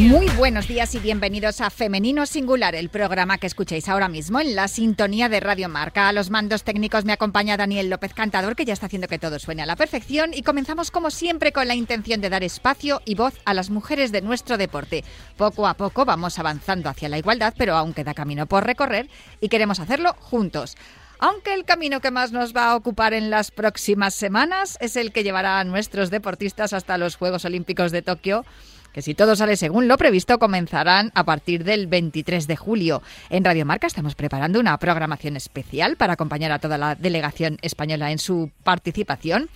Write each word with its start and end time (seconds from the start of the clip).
Muy 0.00 0.30
buenos 0.30 0.66
días 0.66 0.94
y 0.94 0.98
bienvenidos 0.98 1.60
a 1.60 1.68
Femenino 1.68 2.24
Singular, 2.24 2.74
el 2.74 2.88
programa 2.88 3.36
que 3.36 3.46
escucháis 3.46 3.86
ahora 3.86 4.08
mismo 4.08 4.40
en 4.40 4.56
la 4.56 4.66
sintonía 4.66 5.28
de 5.28 5.40
Radio 5.40 5.68
Marca. 5.68 6.08
A 6.08 6.14
los 6.14 6.30
mandos 6.30 6.64
técnicos 6.64 7.04
me 7.04 7.12
acompaña 7.12 7.58
Daniel 7.58 7.90
López 7.90 8.14
Cantador, 8.14 8.56
que 8.56 8.64
ya 8.64 8.72
está 8.72 8.86
haciendo 8.86 9.08
que 9.08 9.18
todo 9.18 9.38
suene 9.38 9.60
a 9.60 9.66
la 9.66 9.76
perfección. 9.76 10.32
Y 10.32 10.42
comenzamos, 10.42 10.90
como 10.90 11.10
siempre, 11.10 11.52
con 11.52 11.68
la 11.68 11.74
intención 11.74 12.22
de 12.22 12.30
dar 12.30 12.42
espacio 12.42 13.02
y 13.04 13.14
voz 13.14 13.34
a 13.44 13.52
las 13.52 13.68
mujeres 13.68 14.10
de 14.10 14.22
nuestro 14.22 14.56
deporte. 14.56 15.04
Poco 15.36 15.68
a 15.68 15.74
poco 15.74 16.06
vamos 16.06 16.38
avanzando 16.38 16.88
hacia 16.88 17.10
la 17.10 17.18
igualdad, 17.18 17.52
pero 17.58 17.76
aún 17.76 17.92
queda 17.92 18.14
camino 18.14 18.46
por 18.46 18.64
recorrer 18.64 19.10
y 19.42 19.50
queremos 19.50 19.80
hacerlo 19.80 20.16
juntos. 20.18 20.78
Aunque 21.18 21.52
el 21.52 21.66
camino 21.66 22.00
que 22.00 22.10
más 22.10 22.32
nos 22.32 22.56
va 22.56 22.70
a 22.70 22.76
ocupar 22.76 23.12
en 23.12 23.28
las 23.28 23.50
próximas 23.50 24.14
semanas 24.14 24.78
es 24.80 24.96
el 24.96 25.12
que 25.12 25.24
llevará 25.24 25.60
a 25.60 25.64
nuestros 25.64 26.08
deportistas 26.08 26.72
hasta 26.72 26.96
los 26.96 27.16
Juegos 27.16 27.44
Olímpicos 27.44 27.92
de 27.92 28.00
Tokio 28.00 28.46
que 28.92 29.02
si 29.02 29.14
todo 29.14 29.36
sale 29.36 29.56
según 29.56 29.88
lo 29.88 29.96
previsto 29.96 30.38
comenzarán 30.38 31.12
a 31.14 31.24
partir 31.24 31.64
del 31.64 31.86
23 31.86 32.46
de 32.46 32.56
julio. 32.56 33.02
En 33.28 33.44
Radio 33.44 33.66
Marca 33.66 33.86
estamos 33.86 34.14
preparando 34.14 34.60
una 34.60 34.78
programación 34.78 35.36
especial 35.36 35.96
para 35.96 36.14
acompañar 36.14 36.52
a 36.52 36.58
toda 36.58 36.78
la 36.78 36.94
delegación 36.94 37.58
española 37.62 38.10
en 38.10 38.18
su 38.18 38.50
participación. 38.62 39.48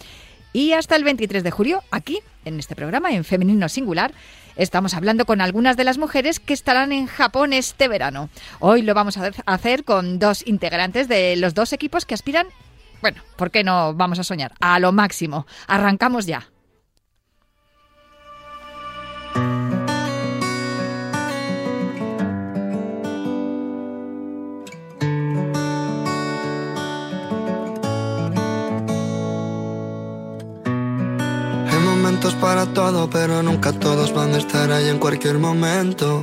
Y 0.52 0.72
hasta 0.72 0.94
el 0.94 1.02
23 1.02 1.42
de 1.42 1.50
julio, 1.50 1.82
aquí, 1.90 2.20
en 2.44 2.60
este 2.60 2.76
programa, 2.76 3.10
en 3.10 3.24
Femenino 3.24 3.68
Singular, 3.68 4.14
estamos 4.54 4.94
hablando 4.94 5.26
con 5.26 5.40
algunas 5.40 5.76
de 5.76 5.82
las 5.82 5.98
mujeres 5.98 6.38
que 6.38 6.54
estarán 6.54 6.92
en 6.92 7.06
Japón 7.06 7.52
este 7.52 7.88
verano. 7.88 8.28
Hoy 8.60 8.82
lo 8.82 8.94
vamos 8.94 9.16
a 9.16 9.32
hacer 9.46 9.82
con 9.82 10.20
dos 10.20 10.46
integrantes 10.46 11.08
de 11.08 11.34
los 11.34 11.54
dos 11.54 11.72
equipos 11.72 12.06
que 12.06 12.14
aspiran, 12.14 12.46
bueno, 13.02 13.20
¿por 13.34 13.50
qué 13.50 13.64
no 13.64 13.94
vamos 13.94 14.20
a 14.20 14.24
soñar? 14.24 14.52
A 14.60 14.78
lo 14.78 14.92
máximo. 14.92 15.44
Arrancamos 15.66 16.26
ya. 16.26 16.53
Para 32.44 32.66
todo, 32.66 33.08
pero 33.08 33.42
nunca 33.42 33.72
todos 33.72 34.12
van 34.12 34.34
a 34.34 34.36
estar 34.36 34.70
ahí 34.70 34.88
en 34.88 34.98
cualquier 34.98 35.38
momento. 35.38 36.22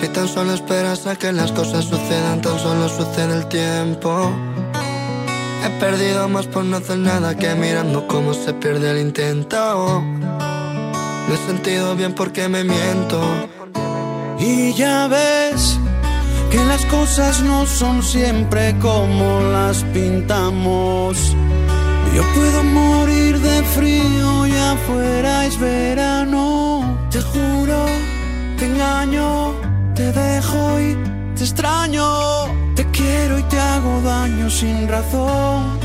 Si 0.00 0.08
tan 0.08 0.28
solo 0.28 0.54
esperas 0.54 1.06
a 1.06 1.14
que 1.14 1.30
las 1.30 1.52
cosas 1.52 1.84
sucedan, 1.84 2.40
tan 2.40 2.58
solo 2.58 2.88
sucede 2.88 3.36
el 3.36 3.46
tiempo. 3.48 4.30
He 5.64 5.80
perdido 5.80 6.26
más 6.28 6.46
por 6.46 6.64
no 6.64 6.78
hacer 6.78 6.98
nada 6.98 7.36
que 7.36 7.54
mirando 7.54 8.06
cómo 8.08 8.32
se 8.34 8.54
pierde 8.54 8.90
el 8.90 8.98
intento. 8.98 10.02
Me 11.28 11.34
he 11.34 11.38
sentido 11.46 11.94
bien 11.96 12.14
porque 12.14 12.48
me 12.48 12.64
miento. 12.64 13.20
Y 14.38 14.72
ya 14.74 15.06
ves 15.06 15.78
que 16.50 16.58
las 16.64 16.84
cosas 16.86 17.40
no 17.42 17.66
son 17.66 18.02
siempre 18.02 18.76
como 18.80 19.40
las 19.40 19.84
pintamos. 19.94 21.34
Yo 22.14 22.22
puedo 22.34 22.62
morir 22.64 23.38
de 23.38 23.62
frío 23.62 24.46
y 24.46 24.52
afuera 24.52 25.46
es 25.46 25.58
verano. 25.58 26.98
Te 27.10 27.22
juro, 27.22 27.86
te 28.58 28.66
engaño, 28.66 29.54
te 29.94 30.12
dejo 30.12 30.80
y 30.80 30.96
te 31.36 31.44
extraño. 31.44 32.06
Te 32.74 32.84
quiero 32.90 33.38
y 33.38 33.42
te 33.44 33.58
hago 33.58 34.00
daño 34.02 34.50
sin 34.50 34.88
razón. 34.88 35.78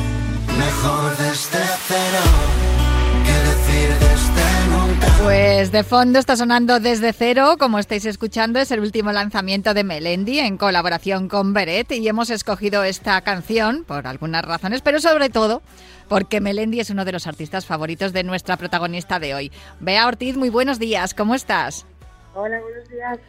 Mejor 0.58 1.16
desde 1.18 1.60
cero 1.88 2.47
Pues 5.28 5.74
de 5.74 5.84
fondo 5.84 6.20
está 6.20 6.38
sonando 6.38 6.80
desde 6.80 7.12
cero, 7.12 7.58
como 7.60 7.80
estáis 7.80 8.06
escuchando, 8.06 8.60
es 8.60 8.72
el 8.72 8.80
último 8.80 9.12
lanzamiento 9.12 9.74
de 9.74 9.84
Melendi 9.84 10.40
en 10.40 10.56
colaboración 10.58 11.28
con 11.28 11.52
Beret 11.52 11.92
y 11.92 12.08
hemos 12.08 12.30
escogido 12.30 12.86
esta 12.86 13.20
canción 13.20 13.84
por 13.84 14.08
algunas 14.08 14.46
razones, 14.46 14.82
pero 14.82 15.02
sobre 15.02 15.30
todo 15.30 15.62
porque 16.08 16.40
Melendi 16.40 16.80
es 16.80 16.92
uno 16.92 17.04
de 17.04 17.12
los 17.12 17.28
artistas 17.28 17.66
favoritos 17.66 18.14
de 18.14 18.24
nuestra 18.24 18.56
protagonista 18.56 19.20
de 19.20 19.36
hoy. 19.36 19.52
Bea 19.82 20.08
Ortiz, 20.08 20.38
muy 20.38 20.50
buenos 20.50 20.80
días, 20.80 21.14
¿cómo 21.14 21.36
estás? 21.36 21.86
Hola, 22.34 22.62
buenos 22.62 22.88
días. 22.88 23.20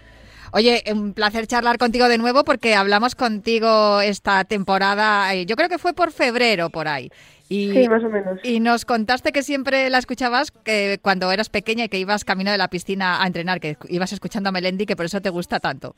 Oye, 0.52 0.84
un 0.92 1.14
placer 1.14 1.48
charlar 1.48 1.78
contigo 1.78 2.08
de 2.08 2.16
nuevo 2.16 2.44
porque 2.44 2.76
hablamos 2.76 3.16
contigo 3.16 4.00
esta 4.00 4.44
temporada, 4.44 5.34
eh, 5.34 5.46
yo 5.46 5.56
creo 5.56 5.68
que 5.68 5.78
fue 5.78 5.94
por 5.94 6.12
febrero 6.12 6.70
por 6.70 6.86
ahí. 6.86 7.10
Y, 7.48 7.72
sí, 7.72 7.88
más 7.88 8.04
o 8.04 8.10
menos. 8.10 8.38
Y 8.42 8.60
nos 8.60 8.84
contaste 8.84 9.32
que 9.32 9.42
siempre 9.42 9.88
la 9.88 9.98
escuchabas 9.98 10.50
que 10.50 10.98
cuando 11.00 11.32
eras 11.32 11.48
pequeña 11.48 11.84
y 11.84 11.88
que 11.88 11.98
ibas 11.98 12.24
camino 12.24 12.50
de 12.50 12.58
la 12.58 12.68
piscina 12.68 13.22
a 13.22 13.26
entrenar, 13.26 13.60
que 13.60 13.76
ibas 13.88 14.12
escuchando 14.12 14.50
a 14.50 14.52
Melendi, 14.52 14.84
que 14.84 14.96
por 14.96 15.06
eso 15.06 15.20
te 15.20 15.30
gusta 15.30 15.58
tanto. 15.60 15.94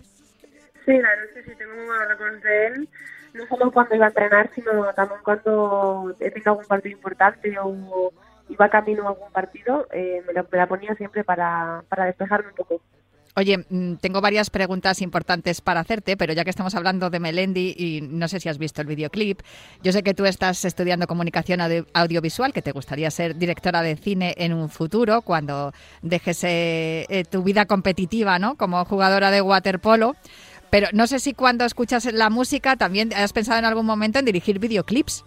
Sí, 0.86 0.98
claro, 0.98 1.22
sí, 1.34 1.40
sí, 1.44 1.52
tengo 1.58 1.74
muy 1.74 2.08
recuerdos 2.08 2.42
de 2.42 2.66
él 2.66 2.88
no 3.34 3.46
solo 3.46 3.70
cuando 3.70 3.94
iba 3.94 4.06
a 4.06 4.08
entrenar, 4.08 4.50
sino 4.54 4.92
también 4.94 5.20
cuando 5.22 6.14
tenía 6.18 6.42
algún 6.46 6.64
partido 6.66 6.96
importante 6.96 7.54
o 7.58 8.12
iba 8.48 8.68
camino 8.68 9.04
a 9.06 9.10
algún 9.10 9.30
partido, 9.30 9.86
eh, 9.92 10.22
me, 10.26 10.32
la, 10.32 10.66
ponía 10.66 10.94
siempre 10.94 11.22
para, 11.24 11.84
para 11.88 12.06
despejarme 12.06 12.48
un 12.48 12.54
poco. 12.54 12.80
Oye, 13.36 13.64
mm, 13.68 13.94
tengo 13.96 14.20
varias 14.20 14.50
preguntas 14.50 15.00
importantes 15.02 15.60
para 15.60 15.80
hacerte, 15.80 16.16
pero 16.16 16.32
ya 16.32 16.42
que 16.42 16.50
estamos 16.50 16.74
hablando 16.74 17.10
de 17.10 17.20
Melendi 17.20 17.74
y 17.76 18.00
no 18.02 18.26
sé 18.26 18.40
si 18.40 18.48
has 18.48 18.58
visto 18.58 18.80
el 18.80 18.88
videoclip, 18.88 19.40
yo 19.82 19.92
sé 19.92 20.02
que 20.02 20.14
tú 20.14 20.24
estás 20.26 20.64
estudiando 20.64 21.06
comunicación 21.06 21.60
audiovisual, 21.94 22.52
que 22.52 22.62
te 22.62 22.72
gustaría 22.72 23.10
ser 23.10 23.36
directora 23.36 23.82
de 23.82 23.96
cine 23.96 24.34
en 24.36 24.52
un 24.52 24.68
futuro 24.68 25.22
cuando 25.22 25.72
dejes 26.02 26.42
eh, 26.44 27.06
eh, 27.08 27.24
tu 27.24 27.42
vida 27.42 27.66
competitiva, 27.66 28.38
¿no? 28.38 28.56
Como 28.56 28.84
jugadora 28.84 29.30
de 29.30 29.42
waterpolo. 29.42 30.16
Pero 30.70 30.88
no 30.92 31.06
sé 31.06 31.18
si 31.18 31.34
cuando 31.34 31.64
escuchas 31.64 32.12
la 32.12 32.30
música 32.30 32.76
también 32.76 33.10
has 33.14 33.32
pensado 33.32 33.58
en 33.58 33.64
algún 33.64 33.86
momento 33.86 34.18
en 34.18 34.24
dirigir 34.24 34.58
videoclips. 34.58 35.24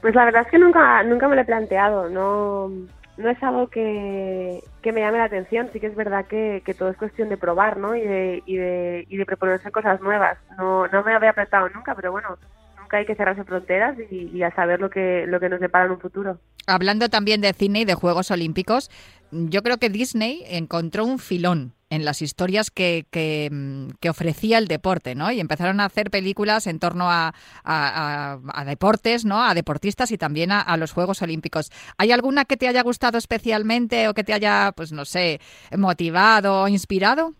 Pues 0.00 0.14
la 0.14 0.24
verdad 0.24 0.42
es 0.42 0.48
que 0.48 0.58
nunca, 0.58 1.02
nunca 1.02 1.26
me 1.26 1.34
lo 1.34 1.42
he 1.42 1.44
planteado. 1.44 2.08
No, 2.08 2.70
no 3.18 3.28
es 3.28 3.42
algo 3.42 3.68
que, 3.68 4.62
me 4.84 5.00
llame 5.00 5.18
la 5.18 5.24
atención. 5.24 5.68
Sí 5.72 5.80
que 5.80 5.88
es 5.88 5.96
verdad 5.96 6.26
que, 6.26 6.62
todo 6.78 6.88
es 6.88 6.96
cuestión 6.96 7.28
de 7.28 7.36
probar, 7.36 7.76
¿no? 7.76 7.94
Y 7.94 8.00
de, 8.00 8.42
y 8.46 8.56
de, 8.56 9.06
y 9.08 9.16
de 9.16 9.26
proponerse 9.26 9.70
cosas 9.70 10.00
nuevas. 10.00 10.38
No, 10.56 10.86
no 10.86 11.02
me 11.02 11.14
había 11.14 11.32
planteado 11.32 11.68
nunca, 11.68 11.94
pero 11.94 12.12
bueno, 12.12 12.38
nunca 12.80 12.98
hay 12.98 13.06
que 13.06 13.16
cerrarse 13.16 13.44
fronteras 13.44 13.96
y, 14.10 14.30
y, 14.32 14.42
a 14.42 14.54
saber 14.54 14.80
lo 14.80 14.88
que, 14.88 15.26
lo 15.26 15.40
que 15.40 15.48
nos 15.48 15.60
depara 15.60 15.86
en 15.86 15.92
un 15.92 16.00
futuro. 16.00 16.38
Hablando 16.66 17.08
también 17.08 17.40
de 17.40 17.52
cine 17.52 17.80
y 17.80 17.84
de 17.84 17.94
Juegos 17.94 18.30
Olímpicos, 18.30 18.90
yo 19.30 19.62
creo 19.62 19.78
que 19.78 19.90
Disney 19.90 20.44
encontró 20.46 21.04
un 21.04 21.18
filón 21.18 21.74
en 21.90 22.04
las 22.04 22.22
historias 22.22 22.70
que, 22.70 23.04
mm, 23.50 23.96
que, 24.00 24.10
ofrecía 24.10 24.58
el 24.58 24.68
deporte, 24.68 25.14
¿no? 25.14 25.30
Y 25.30 25.40
empezaron 25.40 25.80
a 25.80 25.86
hacer 25.86 26.10
películas 26.10 26.66
en 26.66 26.78
torno 26.78 27.10
a, 27.10 27.32
a, 27.64 28.64
deportes, 28.66 29.24
¿no? 29.24 29.42
A 29.42 29.54
deportistas 29.54 30.12
y 30.12 30.18
también 30.18 30.52
a, 30.52 30.76
los 30.76 30.92
Juegos 30.92 31.22
Olímpicos. 31.22 31.70
¿Hay 31.96 32.12
alguna 32.12 32.44
que 32.44 32.56
te 32.56 32.68
haya 32.68 32.82
gustado 32.82 33.18
especialmente 33.18 34.08
o 34.08 34.14
que 34.14 34.24
te 34.24 34.32
haya, 34.32 34.72
pues 34.76 34.92
no 34.92 35.04
sé, 35.04 35.40
motivado 35.76 36.62
o 36.62 36.68
inspirado? 36.68 37.32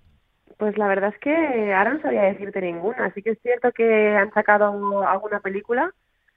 Pues 0.56 0.76
la 0.76 0.88
verdad 0.88 1.12
es 1.14 1.20
que 1.20 1.72
ahora 1.72 1.94
no 1.94 2.02
sabía 2.02 2.22
decirte 2.22 2.60
ninguna. 2.60 3.06
Así 3.06 3.22
que 3.22 3.30
es 3.30 3.38
cierto 3.42 3.70
que 3.72 4.16
han 4.16 4.32
sacado 4.32 5.06
alguna 5.06 5.40
película, 5.40 5.92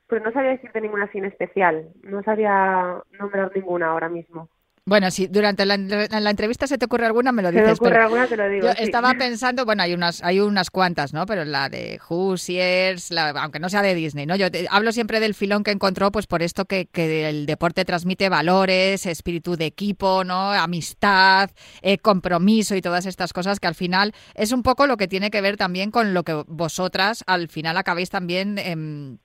pero 0.08 0.24
no 0.24 0.32
sabía 0.32 0.52
decirte 0.52 0.82
ninguna 0.82 1.10
sin 1.12 1.26
especial. 1.26 1.90
No 2.04 2.22
sabía 2.24 3.02
nombrar 3.20 3.52
ninguna 3.56 3.88
ahora 3.88 4.10
mismo. 4.10 4.50
Bueno, 4.84 5.12
si 5.12 5.28
durante 5.28 5.64
la, 5.64 5.76
entrevista 5.76 6.66
se 6.66 6.80
te 6.80 6.86
ocurre 6.86 7.06
alguna, 7.06 7.32
me 7.32 7.44
lo 7.44 7.52
dices. 7.52 7.68
Se 7.68 7.74
ocurre 7.74 8.02
alguna, 8.02 8.26
te 8.26 8.36
lo 8.36 8.50
digo. 8.50 8.66
Yo 8.66 8.74
estaba 8.78 9.14
pensando, 9.14 9.64
bueno, 9.64 9.84
hay 9.84 9.94
unas, 9.94 10.24
hay 10.24 10.40
unas 10.40 10.72
cuantas, 10.72 11.14
¿no? 11.14 11.28
Pero 11.28 11.46
la 11.46 11.70
de 11.70 12.00
Hoosiers, 12.10 13.12
la, 13.12 13.30
aunque 13.30 13.60
no 13.60 13.70
sea 13.70 13.84
de 13.84 13.94
Disney, 13.94 14.26
¿no? 14.26 14.36
Yo 14.36 14.48
hablo 14.72 14.92
siempre 14.92 15.20
del 15.20 15.36
filón 15.36 15.64
que 15.64 15.70
encontró, 15.70 16.12
pues 16.12 16.26
por 16.26 16.42
esto 16.42 16.66
que, 16.66 16.88
que 16.88 17.30
el 17.30 17.46
deporte 17.46 17.86
transmite 17.86 18.28
valores, 18.28 19.06
espíritu 19.06 19.56
de 19.56 19.68
equipo, 19.68 20.24
¿no? 20.24 20.52
Amistad, 20.52 21.52
eh, 21.84 22.00
compromiso 22.00 22.76
y 22.76 22.82
todas 22.82 23.06
estas 23.06 23.34
cosas 23.34 23.60
que 23.60 23.68
al 23.68 23.76
final 23.76 24.16
es 24.34 24.52
un 24.52 24.64
poco 24.64 24.88
lo 24.88 24.98
que 24.98 25.08
tiene 25.08 25.30
que 25.30 25.42
ver 25.42 25.58
también 25.58 25.92
con 25.92 26.16
lo 26.16 26.24
que 26.24 26.44
vosotras 26.48 27.24
al 27.28 27.50
final 27.50 27.78
acabáis 27.78 28.10
también. 28.10 28.58
eh, 28.58 29.18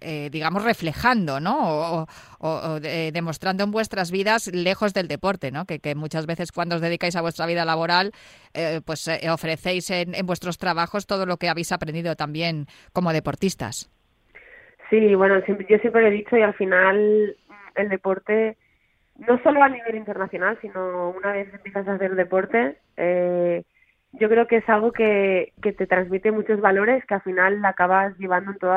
digamos, 0.00 0.64
reflejando, 0.64 1.40
¿no? 1.40 2.06
O, 2.38 2.80
demostrando 2.80 3.64
en 3.64 3.70
vuestras 3.70 4.10
vidas 4.10 4.48
lejos 4.52 4.92
del 4.94 5.08
deporte, 5.08 5.50
¿no? 5.50 5.64
Que, 5.64 5.94
muchas 5.94 6.26
veces 6.26 6.52
cuando 6.52 6.76
os 6.76 6.80
dedicáis 6.80 7.16
a 7.16 7.22
vuestra 7.22 7.46
vida 7.46 7.64
laboral, 7.64 8.12
pues 8.84 9.08
ofrecéis 9.30 9.90
en, 9.90 10.12
vuestros 10.26 10.58
trabajos 10.58 11.06
todo 11.06 11.26
lo 11.26 11.38
que 11.38 11.48
habéis 11.48 11.72
aprendido 11.72 12.14
también 12.14 12.66
como 12.92 13.12
deportistas. 13.12 13.90
Sí, 14.90 15.14
bueno, 15.14 15.38
yo 15.46 15.78
siempre 15.78 16.08
he 16.08 16.10
dicho 16.10 16.36
y 16.36 16.42
al 16.42 16.54
final 16.54 17.36
el 17.74 17.88
deporte 17.88 18.56
no 19.18 19.40
solo 19.42 19.62
a 19.62 19.68
nivel 19.68 19.96
internacional, 19.96 20.58
sino 20.60 21.10
una 21.10 21.32
vez 21.32 21.52
empiezas 21.52 21.88
a 21.88 21.94
hacer 21.94 22.14
deporte, 22.14 22.76
eh, 22.96 23.62
yo 24.12 24.28
creo 24.28 24.46
que 24.46 24.56
es 24.56 24.68
algo 24.68 24.92
que, 24.92 25.52
que 25.62 25.72
te 25.72 25.86
transmite 25.86 26.30
muchos 26.30 26.60
valores 26.60 27.04
que 27.06 27.14
al 27.14 27.22
final 27.22 27.64
acabas 27.64 28.16
llevando 28.18 28.52
en 28.52 28.58
todo, 28.58 28.72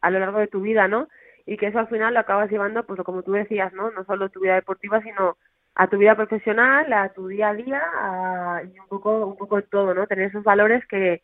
a 0.00 0.10
lo 0.10 0.18
largo 0.18 0.38
de 0.38 0.48
tu 0.48 0.60
vida, 0.60 0.88
¿no? 0.88 1.08
Y 1.46 1.56
que 1.56 1.66
eso 1.68 1.78
al 1.78 1.88
final 1.88 2.14
lo 2.14 2.20
acabas 2.20 2.50
llevando, 2.50 2.84
pues 2.84 3.00
como 3.02 3.22
tú 3.22 3.32
decías, 3.32 3.72
¿no? 3.72 3.90
No 3.90 4.04
solo 4.04 4.28
tu 4.30 4.40
vida 4.40 4.54
deportiva, 4.54 5.02
sino 5.02 5.36
a 5.74 5.88
tu 5.88 5.98
vida 5.98 6.16
profesional, 6.16 6.92
a 6.92 7.12
tu 7.12 7.28
día 7.28 7.48
a 7.48 7.54
día 7.54 7.82
y 8.64 8.78
un 8.78 8.88
poco, 8.88 9.26
un 9.26 9.36
poco 9.36 9.62
todo, 9.62 9.94
¿no? 9.94 10.06
Tener 10.06 10.28
esos 10.28 10.44
valores 10.44 10.86
que, 10.86 11.22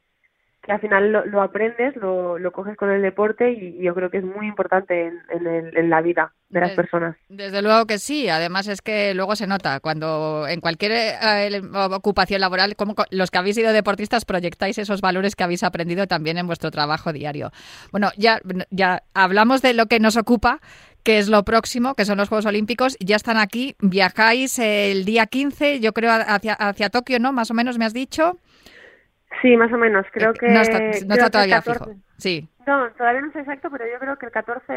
que 0.66 0.72
al 0.72 0.80
final 0.80 1.12
lo, 1.12 1.42
aprendes, 1.42 1.94
lo, 1.94 2.38
lo, 2.40 2.50
coges 2.50 2.76
con 2.76 2.90
el 2.90 3.00
deporte 3.00 3.52
y, 3.52 3.80
yo 3.80 3.94
creo 3.94 4.10
que 4.10 4.18
es 4.18 4.24
muy 4.24 4.48
importante 4.48 5.06
en, 5.06 5.46
en, 5.76 5.88
la 5.88 6.00
vida 6.02 6.32
de 6.48 6.60
las 6.60 6.72
personas. 6.72 7.16
Desde 7.28 7.62
luego 7.62 7.86
que 7.86 7.98
sí, 7.98 8.28
además 8.28 8.66
es 8.66 8.82
que 8.82 9.14
luego 9.14 9.36
se 9.36 9.46
nota 9.46 9.78
cuando 9.78 10.46
en 10.48 10.60
cualquier 10.60 10.92
eh, 10.92 11.62
ocupación 11.92 12.40
laboral, 12.40 12.74
como 12.74 12.96
los 13.10 13.30
que 13.30 13.38
habéis 13.38 13.54
sido 13.54 13.72
deportistas 13.72 14.24
proyectáis 14.24 14.78
esos 14.78 15.00
valores 15.00 15.36
que 15.36 15.44
habéis 15.44 15.62
aprendido 15.62 16.08
también 16.08 16.36
en 16.36 16.48
vuestro 16.48 16.72
trabajo 16.72 17.12
diario. 17.12 17.52
Bueno, 17.92 18.10
ya, 18.16 18.40
ya 18.70 19.04
hablamos 19.14 19.62
de 19.62 19.72
lo 19.72 19.86
que 19.86 20.00
nos 20.00 20.16
ocupa, 20.16 20.58
que 21.04 21.18
es 21.18 21.28
lo 21.28 21.44
próximo, 21.44 21.94
que 21.94 22.04
son 22.04 22.18
los 22.18 22.28
Juegos 22.28 22.46
Olímpicos. 22.46 22.96
Ya 22.98 23.14
están 23.14 23.36
aquí, 23.36 23.76
viajáis 23.78 24.58
el 24.58 25.04
día 25.04 25.26
15, 25.26 25.78
yo 25.78 25.92
creo, 25.92 26.10
hacia, 26.10 26.54
hacia 26.54 26.90
Tokio, 26.90 27.20
¿no? 27.20 27.32
Más 27.32 27.52
o 27.52 27.54
menos 27.54 27.78
me 27.78 27.84
has 27.84 27.94
dicho. 27.94 28.36
Sí, 29.43 29.56
más 29.56 29.73
o 29.73 29.79
menos. 29.79 30.06
Creo 30.12 30.33
que. 30.33 30.49
No 30.49 30.61
está, 30.61 31.31
todavía 31.31 31.62
fijo. 31.62 31.87
Sí. 32.19 32.49
No, 32.67 32.91
todavía 32.93 33.21
no 33.21 33.33
sé 33.33 33.41
exacto, 33.41 33.69
pero 33.71 33.85
yo 33.87 33.99
creo 33.99 34.17
que 34.17 34.27
el 34.27 34.33
14 34.33 34.73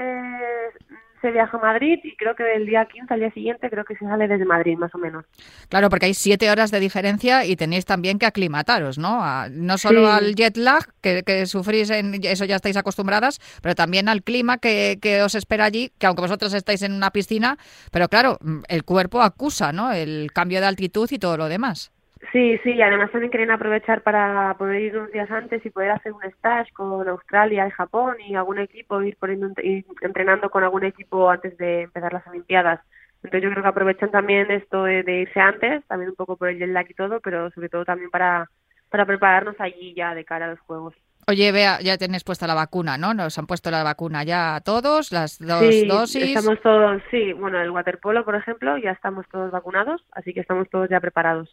se 1.22 1.32
viaja 1.32 1.58
a 1.58 1.60
Madrid 1.60 2.00
y 2.04 2.16
creo 2.16 2.36
que 2.36 2.44
el 2.54 2.66
día 2.66 2.86
15 2.86 3.14
al 3.14 3.20
día 3.20 3.32
siguiente 3.32 3.70
creo 3.70 3.84
que 3.84 3.96
se 3.96 4.06
sale 4.06 4.28
desde 4.28 4.46
Madrid, 4.46 4.78
más 4.78 4.94
o 4.96 4.98
menos. 4.98 5.26
Claro, 5.70 5.90
porque 5.90 6.06
hay 6.06 6.14
siete 6.14 6.50
horas 6.50 6.72
de 6.72 6.80
diferencia 6.80 7.46
y 7.46 7.56
tenéis 7.56 7.86
también 7.86 8.20
que 8.20 8.26
aclimataros, 8.26 8.98
¿no? 8.98 9.22
no 9.50 9.78
solo 9.78 10.10
al 10.10 10.36
jet 10.36 10.56
lag, 10.58 10.86
que, 11.02 11.24
que, 11.24 11.46
sufrís, 11.46 11.90
en, 11.90 12.20
eso 12.24 12.46
ya 12.46 12.56
estáis 12.56 12.78
acostumbradas, 12.78 13.40
pero 13.62 13.76
también 13.76 14.08
al 14.08 14.24
clima 14.24 14.58
que, 14.60 14.98
que 15.02 15.22
os 15.22 15.36
espera 15.36 15.66
allí, 15.66 15.92
que 15.98 16.08
aunque 16.08 16.22
vosotros 16.22 16.54
estáis 16.54 16.82
en 16.84 16.94
una 16.94 17.12
piscina, 17.12 17.58
pero 17.92 18.08
claro, 18.08 18.38
el 18.68 18.84
cuerpo 18.84 19.22
acusa, 19.22 19.74
¿no? 19.74 19.92
El 19.92 20.32
cambio 20.34 20.62
de 20.62 20.68
altitud 20.68 21.10
y 21.12 21.20
todo 21.20 21.38
lo 21.38 21.50
demás. 21.50 21.92
Sí, 22.31 22.57
sí, 22.63 22.81
además 22.81 23.12
también 23.12 23.31
querían 23.31 23.51
aprovechar 23.51 24.04
para 24.04 24.54
poder 24.57 24.81
ir 24.81 24.98
unos 24.98 25.12
días 25.12 25.31
antes 25.31 25.66
y 25.66 25.69
poder 25.69 25.92
hacer 25.92 26.12
un 26.12 26.24
stage 26.24 26.71
con 26.74 27.07
Australia 27.07 27.66
y 27.66 27.71
Japón 27.71 28.18
y 28.19 28.36
algún 28.36 28.60
equipo, 28.60 29.01
ir, 29.01 29.16
poniendo, 29.18 29.54
ir 29.63 29.86
entrenando 30.01 30.50
con 30.50 30.63
algún 30.63 30.83
equipo 30.83 31.30
antes 31.30 31.57
de 31.57 31.83
empezar 31.83 32.13
las 32.13 32.27
Olimpiadas. 32.27 32.81
Entonces 33.24 33.44
yo 33.44 33.50
creo 33.51 33.63
que 33.63 33.69
aprovechan 33.69 34.12
también 34.12 34.51
esto 34.51 34.83
de, 34.83 35.21
irse 35.21 35.39
antes, 35.39 35.86
también 35.88 36.10
un 36.12 36.16
poco 36.16 36.38
por 36.38 36.50
el 36.50 36.60
jet 36.60 36.69
lag 36.69 36.89
y 36.89 36.94
todo, 36.94 37.19
pero 37.21 37.50
sobre 37.51 37.69
todo 37.69 37.86
también 37.86 38.10
para 38.12 38.50
prepararnos 38.89 39.56
allí 39.60 39.94
ya 39.95 40.13
de 40.13 40.25
cara 40.25 40.45
a 40.45 40.50
los 40.50 40.60
Juegos. 40.62 40.95
Oye, 41.30 41.52
vea, 41.52 41.78
ya 41.80 41.96
tenéis 41.96 42.24
puesta 42.24 42.48
la 42.48 42.56
vacuna, 42.56 42.98
¿no? 42.98 43.14
Nos 43.14 43.38
han 43.38 43.46
puesto 43.46 43.70
la 43.70 43.84
vacuna 43.84 44.24
ya 44.24 44.62
todos, 44.66 45.12
las 45.12 45.38
dos 45.38 45.60
sí, 45.60 45.86
dosis. 45.86 46.36
Estamos 46.36 46.60
todos, 46.64 47.04
sí, 47.12 47.34
bueno, 47.34 47.62
el 47.62 47.70
waterpolo, 47.70 48.26
por 48.26 48.34
ejemplo, 48.34 48.80
ya 48.80 48.90
estamos 48.90 49.28
todos 49.31 49.52
vacunados, 49.52 50.04
así 50.12 50.34
que 50.34 50.40
estamos 50.40 50.68
todos 50.72 50.90
ya 50.90 51.00
preparados. 51.00 51.48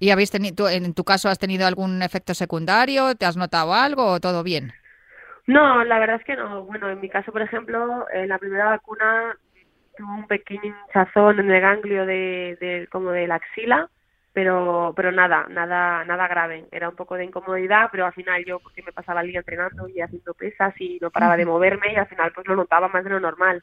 ¿Y 0.00 0.10
habéis 0.10 0.32
tenido, 0.32 0.68
en 0.68 0.94
tu 0.94 1.04
caso, 1.04 1.28
has 1.28 1.38
tenido 1.38 1.64
algún 1.64 2.02
efecto 2.02 2.34
secundario? 2.34 3.14
¿Te 3.14 3.24
has 3.24 3.36
notado 3.36 3.72
algo 3.72 4.04
o 4.06 4.18
todo 4.18 4.42
bien? 4.42 4.72
No, 5.46 5.84
la 5.84 6.00
verdad 6.00 6.16
es 6.16 6.24
que 6.24 6.34
no. 6.34 6.64
Bueno, 6.64 6.90
en 6.90 7.00
mi 7.00 7.08
caso, 7.08 7.30
por 7.30 7.42
ejemplo, 7.42 8.06
en 8.12 8.28
la 8.28 8.38
primera 8.38 8.64
vacuna 8.64 9.36
tuve 9.96 10.08
un 10.08 10.26
pequeño 10.26 10.74
hinchazón 10.86 11.38
en 11.38 11.52
el 11.52 11.60
ganglio 11.60 12.04
de, 12.04 12.58
de 12.60 12.88
como 12.90 13.12
de 13.12 13.28
la 13.28 13.36
axila 13.36 13.88
pero 14.40 14.94
pero 14.96 15.12
nada 15.12 15.46
nada 15.50 16.02
nada 16.06 16.26
grave. 16.26 16.64
Era 16.72 16.88
un 16.88 16.96
poco 16.96 17.16
de 17.16 17.24
incomodidad 17.24 17.88
pero 17.92 18.06
al 18.06 18.14
final 18.14 18.42
yo 18.46 18.58
porque 18.58 18.82
me 18.82 18.90
pasaba 18.90 19.20
el 19.20 19.28
día 19.28 19.40
entrenando 19.40 19.86
y 19.86 20.00
haciendo 20.00 20.32
pesas 20.32 20.72
y 20.78 20.98
no 20.98 21.10
paraba 21.10 21.36
de 21.36 21.44
moverme 21.44 21.92
y 21.92 21.96
al 21.96 22.06
final 22.06 22.32
pues 22.34 22.46
lo 22.46 22.56
notaba 22.56 22.88
más 22.88 23.04
de 23.04 23.10
lo 23.10 23.20
normal. 23.20 23.62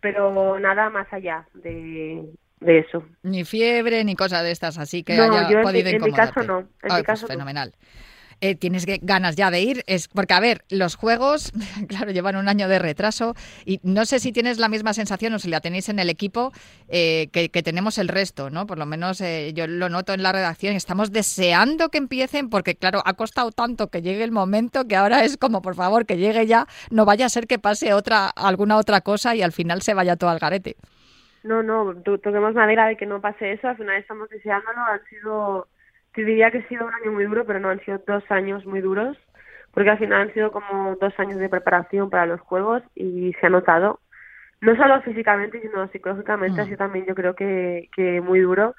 Pero 0.00 0.60
nada 0.60 0.90
más 0.90 1.12
allá 1.12 1.44
de, 1.54 2.24
de 2.60 2.78
eso. 2.78 3.04
Ni 3.24 3.44
fiebre 3.44 4.04
ni 4.04 4.14
cosa 4.14 4.44
de 4.44 4.52
estas 4.52 4.78
así 4.78 5.02
que 5.02 5.14
haya 5.14 5.50
yo 5.50 5.60
podido 5.62 5.88
en, 5.88 5.96
en 5.96 6.04
mi 6.04 6.12
caso 6.12 6.40
no 6.44 6.60
en 6.60 6.66
mi 6.82 6.88
pues 6.88 7.02
caso 7.02 7.26
fenomenal 7.26 7.72
eh, 8.42 8.56
tienes 8.56 8.84
ganas 9.02 9.36
ya 9.36 9.52
de 9.52 9.60
ir. 9.60 9.84
Es 9.86 10.08
porque, 10.08 10.34
a 10.34 10.40
ver, 10.40 10.62
los 10.68 10.96
juegos, 10.96 11.52
claro, 11.88 12.10
llevan 12.10 12.34
un 12.34 12.48
año 12.48 12.66
de 12.66 12.80
retraso 12.80 13.34
y 13.64 13.78
no 13.84 14.04
sé 14.04 14.18
si 14.18 14.32
tienes 14.32 14.58
la 14.58 14.68
misma 14.68 14.92
sensación 14.94 15.32
o 15.34 15.38
si 15.38 15.48
la 15.48 15.60
tenéis 15.60 15.88
en 15.88 16.00
el 16.00 16.10
equipo 16.10 16.52
eh, 16.88 17.28
que, 17.32 17.62
tenemos 17.62 17.98
el 17.98 18.08
resto, 18.08 18.50
¿no? 18.50 18.66
Por 18.66 18.78
lo 18.78 18.84
menos 18.84 19.20
eh, 19.20 19.52
yo 19.54 19.68
lo 19.68 19.88
noto 19.88 20.12
en 20.12 20.24
la 20.24 20.32
redacción. 20.32 20.74
Estamos 20.74 21.12
deseando 21.12 21.88
que 21.88 21.98
empiecen 21.98 22.50
porque, 22.50 22.74
claro, 22.74 23.00
ha 23.04 23.14
costado 23.14 23.52
tanto 23.52 23.88
que 23.88 24.02
llegue 24.02 24.24
el 24.24 24.32
momento 24.32 24.88
que 24.88 24.96
ahora 24.96 25.24
es 25.24 25.36
como, 25.36 25.62
por 25.62 25.76
favor, 25.76 26.04
que 26.04 26.16
llegue 26.16 26.46
ya. 26.46 26.66
No 26.90 27.04
vaya 27.04 27.26
a 27.26 27.28
ser 27.28 27.46
que 27.46 27.60
pase 27.60 27.94
otra 27.94 28.28
alguna 28.28 28.76
otra 28.76 29.02
cosa 29.02 29.36
y 29.36 29.42
al 29.42 29.52
final 29.52 29.82
se 29.82 29.94
vaya 29.94 30.16
todo 30.16 30.30
al 30.30 30.40
garete. 30.40 30.74
No, 31.44 31.62
no, 31.62 31.94
toquemos 32.02 32.54
madera 32.54 32.86
de 32.86 32.96
que 32.96 33.06
no 33.06 33.20
pase 33.20 33.52
eso. 33.52 33.68
Al 33.68 33.76
final 33.76 33.96
estamos 33.96 34.28
deseándolo. 34.30 34.80
Han 34.80 35.04
sido 35.08 35.68
te 36.14 36.24
diría 36.24 36.50
que 36.50 36.58
ha 36.58 36.68
sido 36.68 36.86
un 36.86 36.94
año 36.94 37.12
muy 37.12 37.24
duro, 37.24 37.44
pero 37.46 37.60
no 37.60 37.70
han 37.70 37.80
sido 37.80 38.00
dos 38.06 38.24
años 38.30 38.64
muy 38.66 38.80
duros, 38.80 39.16
porque 39.72 39.90
al 39.90 39.98
final 39.98 40.22
han 40.22 40.34
sido 40.34 40.52
como 40.52 40.96
dos 40.96 41.18
años 41.18 41.38
de 41.38 41.48
preparación 41.48 42.10
para 42.10 42.26
los 42.26 42.40
juegos 42.40 42.82
y 42.94 43.32
se 43.40 43.46
ha 43.46 43.50
notado, 43.50 44.00
no 44.60 44.76
solo 44.76 45.02
físicamente, 45.02 45.60
sino 45.60 45.88
psicológicamente, 45.88 46.60
ha 46.60 46.64
mm. 46.64 46.66
sido 46.66 46.78
también 46.78 47.06
yo 47.06 47.14
creo 47.14 47.34
que, 47.34 47.88
que 47.94 48.20
muy 48.20 48.40
duro. 48.40 48.74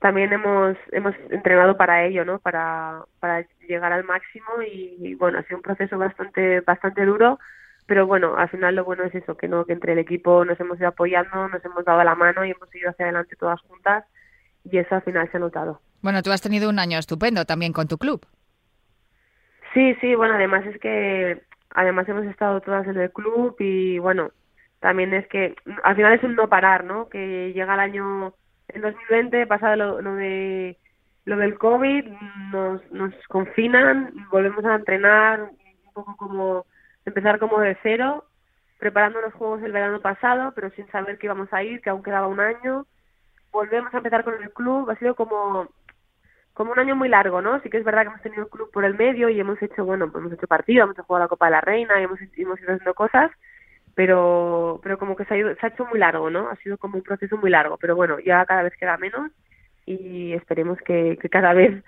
También 0.00 0.32
hemos, 0.32 0.76
hemos 0.90 1.14
entrenado 1.30 1.76
para 1.76 2.04
ello, 2.04 2.24
¿no? 2.24 2.40
Para, 2.40 3.04
para 3.20 3.46
llegar 3.68 3.92
al 3.92 4.02
máximo 4.02 4.46
y, 4.66 5.14
bueno, 5.14 5.38
ha 5.38 5.44
sido 5.44 5.58
un 5.58 5.62
proceso 5.62 5.96
bastante, 5.96 6.60
bastante 6.62 7.04
duro, 7.04 7.38
pero 7.86 8.04
bueno, 8.04 8.36
al 8.36 8.48
final 8.48 8.74
lo 8.74 8.84
bueno 8.84 9.04
es 9.04 9.14
eso, 9.14 9.36
que 9.36 9.46
no, 9.46 9.64
que 9.64 9.74
entre 9.74 9.92
el 9.92 10.00
equipo 10.00 10.44
nos 10.44 10.58
hemos 10.58 10.78
ido 10.80 10.88
apoyando, 10.88 11.48
nos 11.48 11.64
hemos 11.64 11.84
dado 11.84 12.02
la 12.02 12.16
mano 12.16 12.44
y 12.44 12.50
hemos 12.50 12.74
ido 12.74 12.90
hacia 12.90 13.04
adelante 13.04 13.36
todas 13.36 13.60
juntas 13.60 14.04
y 14.64 14.78
eso 14.78 14.96
al 14.96 15.02
final 15.02 15.30
se 15.30 15.36
ha 15.36 15.40
notado. 15.40 15.80
Bueno, 16.02 16.22
tú 16.22 16.32
has 16.32 16.42
tenido 16.42 16.68
un 16.68 16.78
año 16.78 16.98
estupendo 16.98 17.44
también 17.44 17.72
con 17.72 17.88
tu 17.88 17.96
club. 17.96 18.26
Sí, 19.72 19.94
sí, 20.00 20.14
bueno, 20.14 20.34
además 20.34 20.66
es 20.66 20.78
que 20.78 21.42
además 21.70 22.08
hemos 22.08 22.26
estado 22.26 22.60
todas 22.60 22.86
en 22.86 22.98
el 22.98 23.10
club 23.10 23.56
y 23.58 23.98
bueno, 23.98 24.30
también 24.80 25.14
es 25.14 25.26
que 25.28 25.54
al 25.84 25.96
final 25.96 26.12
es 26.12 26.24
un 26.24 26.34
no 26.34 26.48
parar, 26.48 26.84
¿no? 26.84 27.08
Que 27.08 27.52
llega 27.54 27.74
el 27.74 27.80
año 27.80 28.34
en 28.68 28.82
2020, 28.82 29.46
pasado 29.46 29.76
lo, 29.76 30.02
lo 30.02 30.14
de 30.16 30.76
lo 31.24 31.36
del 31.36 31.56
COVID, 31.56 32.04
nos, 32.50 32.90
nos 32.90 33.14
confinan, 33.28 34.12
volvemos 34.30 34.64
a 34.64 34.74
entrenar 34.74 35.40
un 35.40 35.92
poco 35.94 36.16
como 36.16 36.66
empezar 37.04 37.38
como 37.38 37.60
de 37.60 37.76
cero, 37.82 38.24
preparando 38.78 39.20
los 39.20 39.32
juegos 39.34 39.62
el 39.62 39.72
verano 39.72 40.00
pasado, 40.00 40.52
pero 40.54 40.70
sin 40.70 40.90
saber 40.90 41.18
que 41.18 41.26
íbamos 41.26 41.52
a 41.52 41.62
ir, 41.62 41.80
que 41.80 41.90
aún 41.90 42.02
quedaba 42.02 42.26
un 42.26 42.40
año. 42.40 42.86
Volvemos 43.52 43.94
a 43.94 43.98
empezar 43.98 44.24
con 44.24 44.34
el 44.42 44.52
club, 44.52 44.90
ha 44.90 44.96
sido 44.96 45.14
como 45.14 45.68
como 46.54 46.72
un 46.72 46.78
año 46.78 46.96
muy 46.96 47.08
largo, 47.08 47.40
¿no? 47.40 47.60
Sí 47.62 47.70
que 47.70 47.78
es 47.78 47.84
verdad 47.84 48.02
que 48.02 48.08
hemos 48.08 48.22
tenido 48.22 48.42
el 48.44 48.50
club 48.50 48.70
por 48.70 48.84
el 48.84 48.94
medio 48.94 49.28
y 49.28 49.40
hemos 49.40 49.60
hecho, 49.62 49.84
bueno, 49.84 50.10
pues 50.10 50.22
hemos 50.22 50.32
hecho 50.34 50.46
partido, 50.46 50.84
hemos 50.84 50.96
jugado 50.96 51.24
la 51.24 51.28
Copa 51.28 51.46
de 51.46 51.52
la 51.52 51.60
Reina 51.60 52.00
y 52.00 52.04
hemos, 52.04 52.20
hemos 52.20 52.60
ido 52.60 52.72
haciendo 52.72 52.94
cosas, 52.94 53.30
pero 53.94 54.80
pero 54.82 54.98
como 54.98 55.16
que 55.16 55.24
se 55.24 55.34
ha, 55.34 55.38
ido, 55.38 55.54
se 55.54 55.66
ha 55.66 55.70
hecho 55.70 55.86
muy 55.86 55.98
largo, 55.98 56.30
¿no? 56.30 56.48
Ha 56.50 56.56
sido 56.56 56.78
como 56.78 56.96
un 56.98 57.02
proceso 57.02 57.36
muy 57.36 57.50
largo, 57.50 57.76
pero 57.78 57.96
bueno, 57.96 58.18
ya 58.20 58.44
cada 58.46 58.62
vez 58.62 58.74
queda 58.76 58.96
menos 58.98 59.30
y 59.86 60.32
esperemos 60.34 60.78
que, 60.84 61.18
que 61.20 61.28
cada 61.28 61.52
vez 61.54 61.82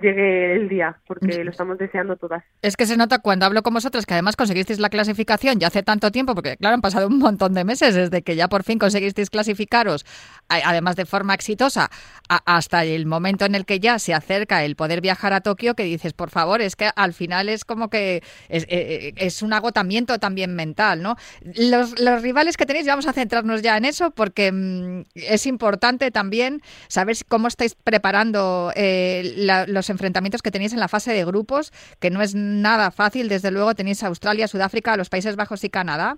llegue 0.00 0.54
el 0.54 0.68
día, 0.68 0.98
porque 1.06 1.44
lo 1.44 1.50
estamos 1.50 1.78
deseando 1.78 2.16
todas. 2.16 2.44
Es 2.62 2.76
que 2.76 2.86
se 2.86 2.96
nota 2.96 3.18
cuando 3.18 3.46
hablo 3.46 3.62
con 3.62 3.74
vosotras 3.74 4.06
que 4.06 4.14
además 4.14 4.36
conseguisteis 4.36 4.78
la 4.78 4.88
clasificación 4.88 5.58
ya 5.58 5.68
hace 5.68 5.82
tanto 5.82 6.10
tiempo, 6.10 6.34
porque 6.34 6.56
claro, 6.56 6.74
han 6.74 6.80
pasado 6.80 7.08
un 7.08 7.18
montón 7.18 7.54
de 7.54 7.64
meses 7.64 7.94
desde 7.94 8.22
que 8.22 8.36
ya 8.36 8.48
por 8.48 8.62
fin 8.62 8.78
conseguisteis 8.78 9.30
clasificaros, 9.30 10.04
además 10.48 10.96
de 10.96 11.06
forma 11.06 11.34
exitosa, 11.34 11.90
hasta 12.28 12.84
el 12.84 13.06
momento 13.06 13.44
en 13.44 13.54
el 13.54 13.64
que 13.64 13.80
ya 13.80 13.98
se 13.98 14.14
acerca 14.14 14.64
el 14.64 14.76
poder 14.76 15.00
viajar 15.00 15.32
a 15.32 15.40
Tokio, 15.40 15.74
que 15.74 15.84
dices, 15.84 16.12
por 16.12 16.30
favor, 16.30 16.60
es 16.60 16.76
que 16.76 16.90
al 16.94 17.12
final 17.12 17.48
es 17.48 17.64
como 17.64 17.90
que 17.90 18.22
es, 18.48 18.64
eh, 18.64 18.66
eh, 18.68 19.12
es 19.16 19.42
un 19.42 19.52
agotamiento 19.52 20.18
también 20.18 20.54
mental, 20.54 21.02
¿no? 21.02 21.16
Los, 21.42 21.98
los, 22.00 22.22
rivales 22.22 22.56
que 22.56 22.66
tenéis, 22.66 22.86
vamos 22.86 23.06
a 23.06 23.12
centrarnos 23.12 23.62
ya 23.62 23.76
en 23.76 23.84
eso, 23.84 24.10
porque 24.10 24.50
mm, 24.52 25.02
es 25.14 25.46
importante 25.46 26.10
también 26.10 26.62
saber 26.88 27.16
cómo 27.28 27.48
estáis 27.48 27.74
preparando 27.74 28.72
eh, 28.74 29.64
los 29.68 29.85
los 29.86 29.90
enfrentamientos 29.90 30.42
que 30.42 30.50
tenéis 30.50 30.72
en 30.72 30.80
la 30.80 30.88
fase 30.88 31.12
de 31.12 31.24
grupos, 31.24 31.70
que 32.00 32.10
no 32.10 32.20
es 32.20 32.34
nada 32.34 32.90
fácil. 32.90 33.28
Desde 33.28 33.50
luego 33.50 33.74
tenéis 33.74 34.02
Australia, 34.02 34.48
Sudáfrica, 34.48 34.96
los 34.96 35.08
Países 35.08 35.36
Bajos 35.36 35.62
y 35.64 35.70
Canadá. 35.70 36.16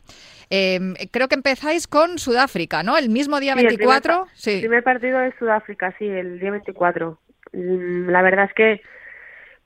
Em, 0.49 0.95
creo 1.13 1.29
que 1.29 1.35
empezáis 1.35 1.87
con 1.87 2.19
Sudáfrica, 2.19 2.83
¿no? 2.83 2.97
El 2.97 3.11
mismo 3.11 3.41
día 3.41 3.55
24. 3.55 4.23
El 4.23 4.29
sí. 4.35 4.55
el 4.55 4.61
primer 4.61 4.83
partido 4.83 5.21
es 5.21 5.35
Sudáfrica, 5.39 5.95
sí, 5.99 6.07
el 6.07 6.41
día 6.41 6.51
24. 6.51 7.19
Mm, 7.53 8.09
la 8.09 8.23
verdad 8.23 8.47
es 8.47 8.55
que 8.55 8.81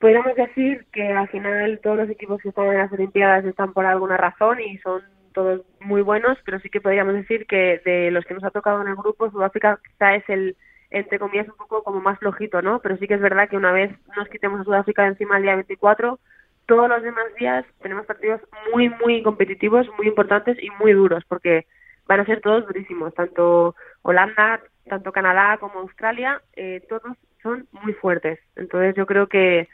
podríamos 0.01 0.35
decir 0.35 0.87
que 0.93 1.07
al 1.13 1.29
final 1.29 1.79
todos 1.83 1.97
los 1.97 2.11
equipos 2.11 2.43
que 2.43 2.49
están 2.49 2.67
en 2.67 2.79
las 2.79 2.93
Olimpiadas 2.93 3.45
están 3.45 3.73
por 3.73 3.87
alguna 3.87 4.17
razón 4.17 4.61
y 4.61 4.79
son 4.79 5.03
todos 5.33 5.63
muy 5.81 6.03
buenos, 6.03 6.37
pero 6.45 6.59
sí 6.59 6.69
que 6.69 6.81
podríamos 6.81 7.15
decir 7.15 7.47
que 7.47 7.81
de 7.85 8.11
los 8.11 8.25
que 8.25 8.35
nos 8.35 8.45
ha 8.45 8.51
tocado 8.51 8.83
en 8.83 8.89
el 8.89 8.97
grupo, 8.97 9.31
Sudáfrica 9.31 9.79
quizá 9.87 10.17
es 10.17 10.25
el, 10.29 10.57
entre 10.93 11.19
comillas, 11.19 11.49
un 11.49 11.57
poco 11.57 11.83
como 11.83 12.01
más 12.01 12.19
flojito, 12.19 12.63
¿no? 12.63 12.81
Pero 12.81 12.97
sí 12.99 13.09
que 13.09 13.15
es 13.15 13.21
verdad 13.21 13.49
que 13.49 13.57
una 13.57 13.73
vez 13.73 13.91
nos 14.17 14.29
quitemos 14.29 14.61
a 14.61 14.65
Sudáfrica 14.65 15.03
de 15.03 15.09
encima 15.09 15.37
el 15.37 15.43
día 15.43 15.55
24, 15.55 16.19
todos 16.67 16.89
los 16.89 17.03
demás 17.03 17.25
días 17.39 17.65
tenemos 17.81 18.07
partidos 18.07 18.41
muy, 18.73 18.89
muy 18.89 19.23
competitivos, 19.23 19.87
muy 19.97 20.07
importantes 20.07 20.63
y 20.63 20.71
muy 20.79 20.93
duros, 20.93 21.25
porque 21.27 21.67
van 22.07 22.21
a 22.21 22.27
ser 22.27 22.41
todos 22.41 22.67
durísimos, 22.67 23.15
tanto 23.15 23.75
Holanda, 24.03 24.61
tanto 24.89 25.13
Canadá 25.13 25.57
como 25.59 25.81
Australia, 25.81 26.41
eh, 26.55 26.83
todos 26.89 27.17
son 27.43 27.67
muy 27.73 27.95
fuertes. 27.95 28.39
Entonces 28.57 28.95
yo 28.95 29.07
creo 29.07 29.27
que 29.29 29.69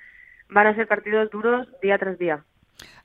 van 0.48 0.66
a 0.66 0.74
ser 0.74 0.86
partidos 0.86 1.30
duros 1.30 1.68
día 1.82 1.98
tras 1.98 2.18
día. 2.18 2.44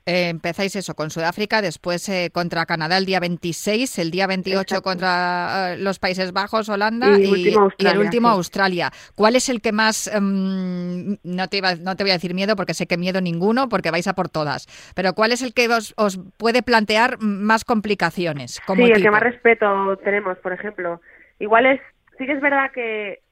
Eh, 0.06 0.28
empezáis 0.28 0.76
eso 0.76 0.94
con 0.94 1.08
Sudáfrica, 1.08 1.62
después 1.62 2.06
eh, 2.10 2.28
contra 2.30 2.66
Canadá 2.66 2.98
el 2.98 3.06
día 3.06 3.20
26, 3.20 3.98
el 3.98 4.10
día 4.10 4.26
28 4.26 4.82
contra 4.82 5.72
eh, 5.72 5.78
los 5.78 5.98
Países 5.98 6.34
Bajos, 6.34 6.68
Holanda 6.68 7.18
y, 7.18 7.54
el 7.78 7.98
último 7.98 8.28
Australia. 8.28 8.90
¿Cuál 9.14 9.34
es 9.34 9.48
el 9.48 9.62
que 9.62 9.72
más, 9.72 10.14
em, 10.14 11.16
no, 11.24 11.48
te 11.48 11.62
no 11.80 11.96
te 11.96 12.04
voy 12.04 12.10
a 12.10 12.14
decir 12.14 12.34
miedo 12.34 12.54
porque 12.54 12.74
sé 12.74 12.86
que 12.86 12.98
miedo 12.98 13.22
ninguno 13.22 13.70
porque 13.70 13.90
vais 13.90 14.06
a 14.06 14.12
por 14.12 14.28
todas, 14.28 14.66
pero 14.94 15.14
cuál 15.14 15.32
es 15.32 15.40
el 15.40 15.54
que 15.54 15.68
os, 15.68 15.94
puede 16.36 16.62
plantear 16.62 17.16
más 17.20 17.64
complicaciones? 17.64 18.60
Como 18.66 18.84
sí, 18.84 18.92
el 18.92 19.02
que 19.02 19.10
más 19.10 19.22
respeto 19.22 19.96
tenemos, 20.04 20.36
por 20.38 20.52
ejemplo. 20.52 21.00
Igual 21.38 21.64
es, 21.64 21.80
sí 22.18 22.26
que 22.26 22.32
es 22.32 22.42
verdad 22.42 22.70
que 22.74 23.22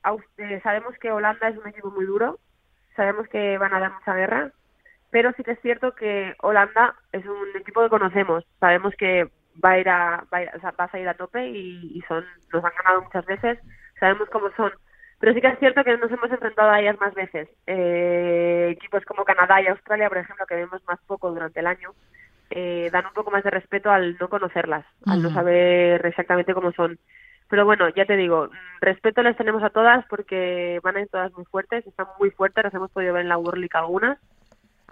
sabemos 0.63 0.95
que 0.99 1.13
Holanda 1.13 1.49
es 1.49 1.59
un 1.59 1.69
equipo 1.69 1.91
muy 1.91 2.07
duro, 2.07 2.39
sabemos 2.97 3.29
que 3.29 3.59
van 3.59 3.75
a 3.75 3.81
dar 3.81 3.93
mucha 3.93 4.15
guerra, 4.15 4.53
pero 5.13 5.33
sí 5.37 5.45
que 5.45 5.53
es 5.53 5.61
cierto 5.61 5.95
que 5.95 6.35
Holanda 6.41 6.97
es 7.13 7.25
un 7.27 7.49
equipo 7.55 7.83
que 7.83 7.91
conocemos, 7.91 8.45
sabemos 8.59 8.95
que 8.97 9.29
va 9.63 9.73
a 9.73 9.79
ir 9.79 9.89
a, 9.89 10.25
va 10.33 10.85
a, 10.85 10.89
salir 10.89 11.07
a 11.07 11.15
tope 11.15 11.47
y, 11.49 12.03
son 12.09 12.25
nos 12.51 12.65
han 12.65 12.73
ganado 12.83 13.03
muchas 13.03 13.27
veces, 13.27 13.59
sabemos 14.01 14.29
cómo 14.31 14.51
son, 14.57 14.73
pero 15.21 15.35
sí 15.35 15.43
que 15.43 15.49
es 15.49 15.59
cierto 15.59 15.85
que 15.85 15.99
nos 15.99 16.11
hemos 16.11 16.31
enfrentado 16.31 16.71
a 16.71 16.81
ellas 16.81 16.99
más 16.99 17.15
veces. 17.15 17.47
Eh, 17.67 18.71
equipos 18.73 19.05
como 19.05 19.25
Canadá 19.25 19.61
y 19.61 19.67
Australia, 19.67 20.09
por 20.09 20.19
ejemplo, 20.19 20.47
que 20.47 20.57
vemos 20.57 20.83
más 20.89 20.99
poco 21.07 21.31
durante 21.31 21.61
el 21.61 21.67
año, 21.67 21.91
eh, 22.51 22.89
dan 22.91 23.07
un 23.07 23.13
poco 23.13 23.31
más 23.31 23.45
de 23.45 23.51
respeto 23.51 23.91
al 23.91 24.17
no 24.19 24.29
conocerlas, 24.29 24.87
al 25.05 25.23
no 25.23 25.31
saber 25.31 26.05
exactamente 26.07 26.55
cómo 26.55 26.73
son. 26.73 26.99
Pero 27.49 27.67
bueno, 27.67 27.91
ya 27.91 28.07
te 28.07 28.17
digo, 28.17 28.49
respeto 28.81 29.23
les 29.23 29.37
tenemos 29.37 29.63
a 29.63 29.69
todas 29.69 30.07
porque 30.07 30.81
van 30.83 30.97
a 30.97 31.03
ir 31.03 31.09
todas 31.09 31.31
muy 31.35 31.45
fuertes, 31.45 31.87
están 31.87 32.07
muy 32.19 32.31
fuertes, 32.31 32.65
las 32.65 32.73
hemos 32.73 32.91
podido 32.91 33.13
ver 33.13 33.23
en 33.23 33.29
la 33.29 33.37
World 33.37 33.61
League 33.61 33.75
algunas, 33.75 34.19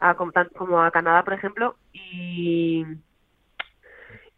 a, 0.00 0.14
como 0.14 0.80
a 0.80 0.90
Canadá, 0.90 1.22
por 1.22 1.34
ejemplo, 1.34 1.76
y, 1.92 2.84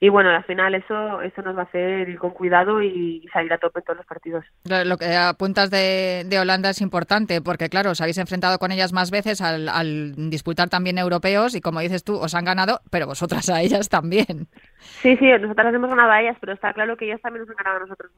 y 0.00 0.08
bueno, 0.08 0.30
al 0.30 0.42
final 0.44 0.74
eso 0.74 1.22
eso 1.22 1.42
nos 1.42 1.56
va 1.56 1.60
a 1.60 1.64
hacer 1.64 2.08
ir 2.08 2.18
con 2.18 2.30
cuidado 2.30 2.82
y 2.82 3.24
salir 3.32 3.52
a 3.52 3.58
tope 3.58 3.78
en 3.78 3.84
todos 3.84 3.98
los 3.98 4.06
partidos. 4.06 4.44
Lo 4.64 4.96
que 4.96 5.14
apuntas 5.14 5.70
de, 5.70 6.24
de 6.26 6.40
Holanda 6.40 6.70
es 6.70 6.80
importante 6.80 7.40
porque, 7.40 7.68
claro, 7.68 7.92
os 7.92 8.00
habéis 8.00 8.18
enfrentado 8.18 8.58
con 8.58 8.72
ellas 8.72 8.92
más 8.92 9.12
veces 9.12 9.40
al, 9.40 9.68
al, 9.68 10.14
disputar 10.28 10.68
también 10.68 10.98
europeos 10.98 11.54
y, 11.54 11.60
como 11.60 11.78
dices 11.78 12.02
tú, 12.02 12.16
os 12.16 12.34
han 12.34 12.44
ganado, 12.44 12.80
pero 12.90 13.06
vosotras 13.06 13.48
a 13.48 13.60
ellas 13.60 13.88
también. 13.88 14.48
Sí, 14.80 15.16
sí, 15.18 15.30
nosotras 15.40 15.72
hemos 15.72 15.90
ganado 15.90 16.10
a 16.10 16.20
ellas, 16.20 16.36
pero 16.40 16.52
está 16.52 16.72
claro 16.72 16.96
que 16.96 17.04
ellas 17.04 17.20
también 17.20 17.46
nos 17.46 17.50
han 17.50 17.64
ganado 17.64 17.76
a 17.76 17.80
nosotros 17.86 18.10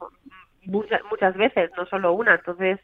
muchas, 0.65 1.01
muchas 1.11 1.35
veces, 1.37 1.69
no 1.77 1.85
solo 1.85 2.13
una. 2.13 2.33
Entonces, 2.33 2.79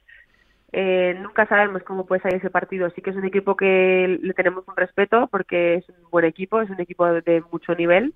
eh, 0.73 1.17
nunca 1.21 1.45
sabemos 1.47 1.83
cómo 1.83 2.05
puede 2.05 2.21
salir 2.21 2.37
ese 2.37 2.49
partido. 2.49 2.89
Sí 2.91 3.01
que 3.01 3.09
es 3.09 3.15
un 3.15 3.25
equipo 3.25 3.55
que 3.55 4.19
le 4.21 4.33
tenemos 4.33 4.67
un 4.67 4.75
respeto 4.75 5.27
porque 5.27 5.75
es 5.75 5.89
un 5.89 6.09
buen 6.09 6.25
equipo, 6.25 6.61
es 6.61 6.69
un 6.69 6.79
equipo 6.79 7.05
de, 7.07 7.43
mucho 7.51 7.75
nivel. 7.75 8.13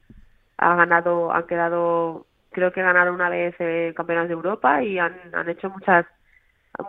Ha 0.58 0.76
ganado, 0.76 1.34
han 1.34 1.48
quedado, 1.48 2.26
creo 2.52 2.72
que 2.72 2.82
han 2.82 2.88
ganado 2.88 3.14
una 3.14 3.30
vez 3.30 3.56
eh, 3.60 3.94
campeonatos 3.96 4.30
de 4.30 4.36
Europa 4.36 4.84
y 4.84 5.00
han, 5.00 5.16
han 5.34 5.50
hecho 5.50 5.70
muchas 5.70 6.06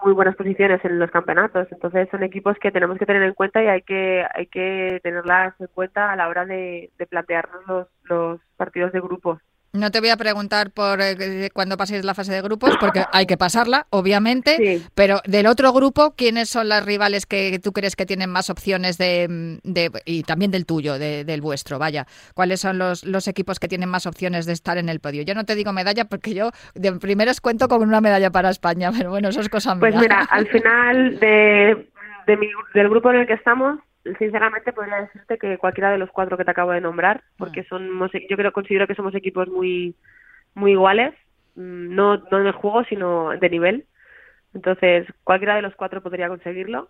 muy 0.03 0.13
buenas 0.13 0.37
posiciones 0.37 0.85
en 0.85 0.99
los 0.99 1.11
campeonatos. 1.11 1.69
Entonces 1.71 2.09
son 2.11 2.23
equipos 2.23 2.57
que 2.59 2.73
tenemos 2.73 2.99
que 2.99 3.07
tener 3.07 3.23
en 3.23 3.35
cuenta 3.35 3.63
y 3.63 3.67
hay 3.69 3.83
que 3.83 4.25
hay 4.35 4.47
que 4.47 5.01
tenerlas 5.03 5.55
en 5.61 5.69
cuenta 5.69 6.13
a 6.13 6.17
la 6.17 6.29
hora 6.29 6.45
de, 6.45 6.91
de 6.99 7.07
plantearnos 7.07 7.67
los, 7.67 7.89
los 8.05 8.41
partidos 8.57 8.93
de 8.93 9.01
grupos. 9.01 9.41
No 9.77 9.91
te 9.91 10.01
voy 10.01 10.11
a 10.11 10.17
preguntar 10.17 10.71
por 10.71 11.01
eh, 11.01 11.51
cuando 11.53 11.77
paséis 11.77 12.05
la 12.05 12.15
fase 12.15 12.33
de 12.33 12.43
grupos, 12.43 12.77
porque 12.81 13.05
hay 13.13 13.27
que 13.27 13.37
pasarla, 13.37 13.87
obviamente. 13.91 14.83
Pero 14.95 15.21
del 15.27 15.47
otro 15.47 15.73
grupo, 15.73 16.15
¿quiénes 16.17 16.49
son 16.49 16.69
las 16.69 16.85
rivales 16.85 17.27
que 17.27 17.59
tú 17.63 17.73
crees 17.73 17.97
que 17.97 18.07
tienen 18.07 18.31
más 18.31 18.51
opciones 18.51 18.99
de, 18.99 19.61
y 20.05 20.23
también 20.23 20.51
del 20.51 20.67
tuyo, 20.67 20.99
del 20.99 21.41
vuestro? 21.41 21.79
Vaya, 21.79 22.07
¿cuáles 22.35 22.61
son 22.61 22.79
los, 22.79 23.05
los 23.05 23.29
equipos 23.29 23.59
que 23.59 23.69
tienen 23.69 23.89
más 23.89 24.07
opciones 24.07 24.47
de 24.47 24.53
estar 24.53 24.79
en 24.79 24.89
el 24.89 25.01
podio? 25.01 25.23
Yo 25.23 25.35
no 25.35 25.45
te 25.45 25.55
digo 25.55 25.73
medalla 25.73 26.07
porque 26.07 26.35
yo 26.35 26.51
de 26.75 26.93
primeros 26.93 27.41
cuento 27.41 27.69
con 27.69 27.83
una 27.83 28.01
medalla 28.01 28.31
para 28.31 28.51
España, 28.51 28.91
pero 28.97 29.11
bueno, 29.11 29.29
eso 29.29 29.41
es 29.41 29.49
cosa 29.49 29.75
mía. 29.75 29.81
Pues 29.81 29.97
mira, 29.97 30.27
al 30.31 30.47
final 30.49 31.19
de, 31.19 31.89
del 32.75 32.89
grupo 32.89 33.11
en 33.11 33.21
el 33.21 33.27
que 33.27 33.35
estamos, 33.35 33.79
sinceramente 34.19 34.73
podría 34.73 35.03
decirte 35.03 35.39
que 35.39 35.59
cualquiera 35.59 35.91
de 35.91 35.99
los 35.99 36.11
cuatro 36.11 36.37
que 36.37 36.45
te 36.45 36.51
acabo 36.51 36.73
de 36.73 36.81
nombrar, 36.81 37.23
porque 37.39 37.63
mm. 37.63 37.67
somos, 37.67 38.11
yo 38.29 38.37
creo, 38.37 38.53
considero 38.53 38.87
que 38.87 38.95
somos 38.95 39.15
equipos 39.15 39.49
muy, 39.49 39.95
muy 40.55 40.73
iguales, 40.73 41.15
mm, 41.55 41.95
no, 41.95 42.17
no 42.17 42.41
en 42.41 42.47
el 42.47 42.53
juego, 42.53 42.85
sino 42.85 43.31
de 43.31 43.51
nivel. 43.51 43.87
Entonces, 44.55 45.07
cualquiera 45.25 45.57
de 45.57 45.63
los 45.63 45.75
cuatro 45.77 46.03
podría 46.03 46.29
conseguirlo. 46.29 46.89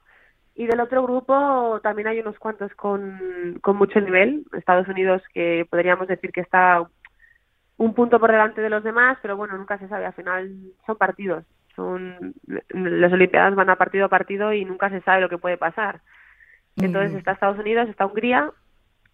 Y 0.54 0.66
del 0.66 0.80
otro 0.80 1.02
grupo 1.02 1.80
también 1.82 2.08
hay 2.08 2.20
unos 2.20 2.38
cuantos 2.38 2.73
con, 2.75 3.58
con 3.61 3.76
mucho 3.76 4.00
nivel. 4.00 4.46
Estados 4.56 4.88
Unidos, 4.88 5.23
que 5.35 5.66
podríamos 5.68 6.08
decir 6.08 6.32
que 6.32 6.40
está 6.40 6.82
un 7.76 7.92
punto 7.92 8.18
por 8.18 8.30
delante 8.30 8.62
de 8.62 8.70
los 8.70 8.82
demás, 8.82 9.18
pero 9.20 9.37
bueno, 9.37 9.56
nunca 9.58 9.78
se 9.78 9.88
sabe. 9.88 10.06
Al 10.06 10.14
final 10.14 10.50
son 10.87 10.96
partidos. 10.96 11.44
Son, 11.75 12.35
las 12.68 13.12
Olimpiadas 13.12 13.54
van 13.54 13.68
a 13.68 13.76
partido 13.76 14.06
a 14.06 14.08
partido 14.08 14.52
y 14.52 14.64
nunca 14.64 14.88
se 14.88 15.02
sabe 15.02 15.20
lo 15.20 15.28
que 15.28 15.37
puede 15.37 15.58
pasar. 15.58 16.00
Entonces 16.76 17.16
está 17.16 17.33
Estados 17.33 17.59
Unidos, 17.59 17.88
está 17.88 18.06
Hungría, 18.06 18.50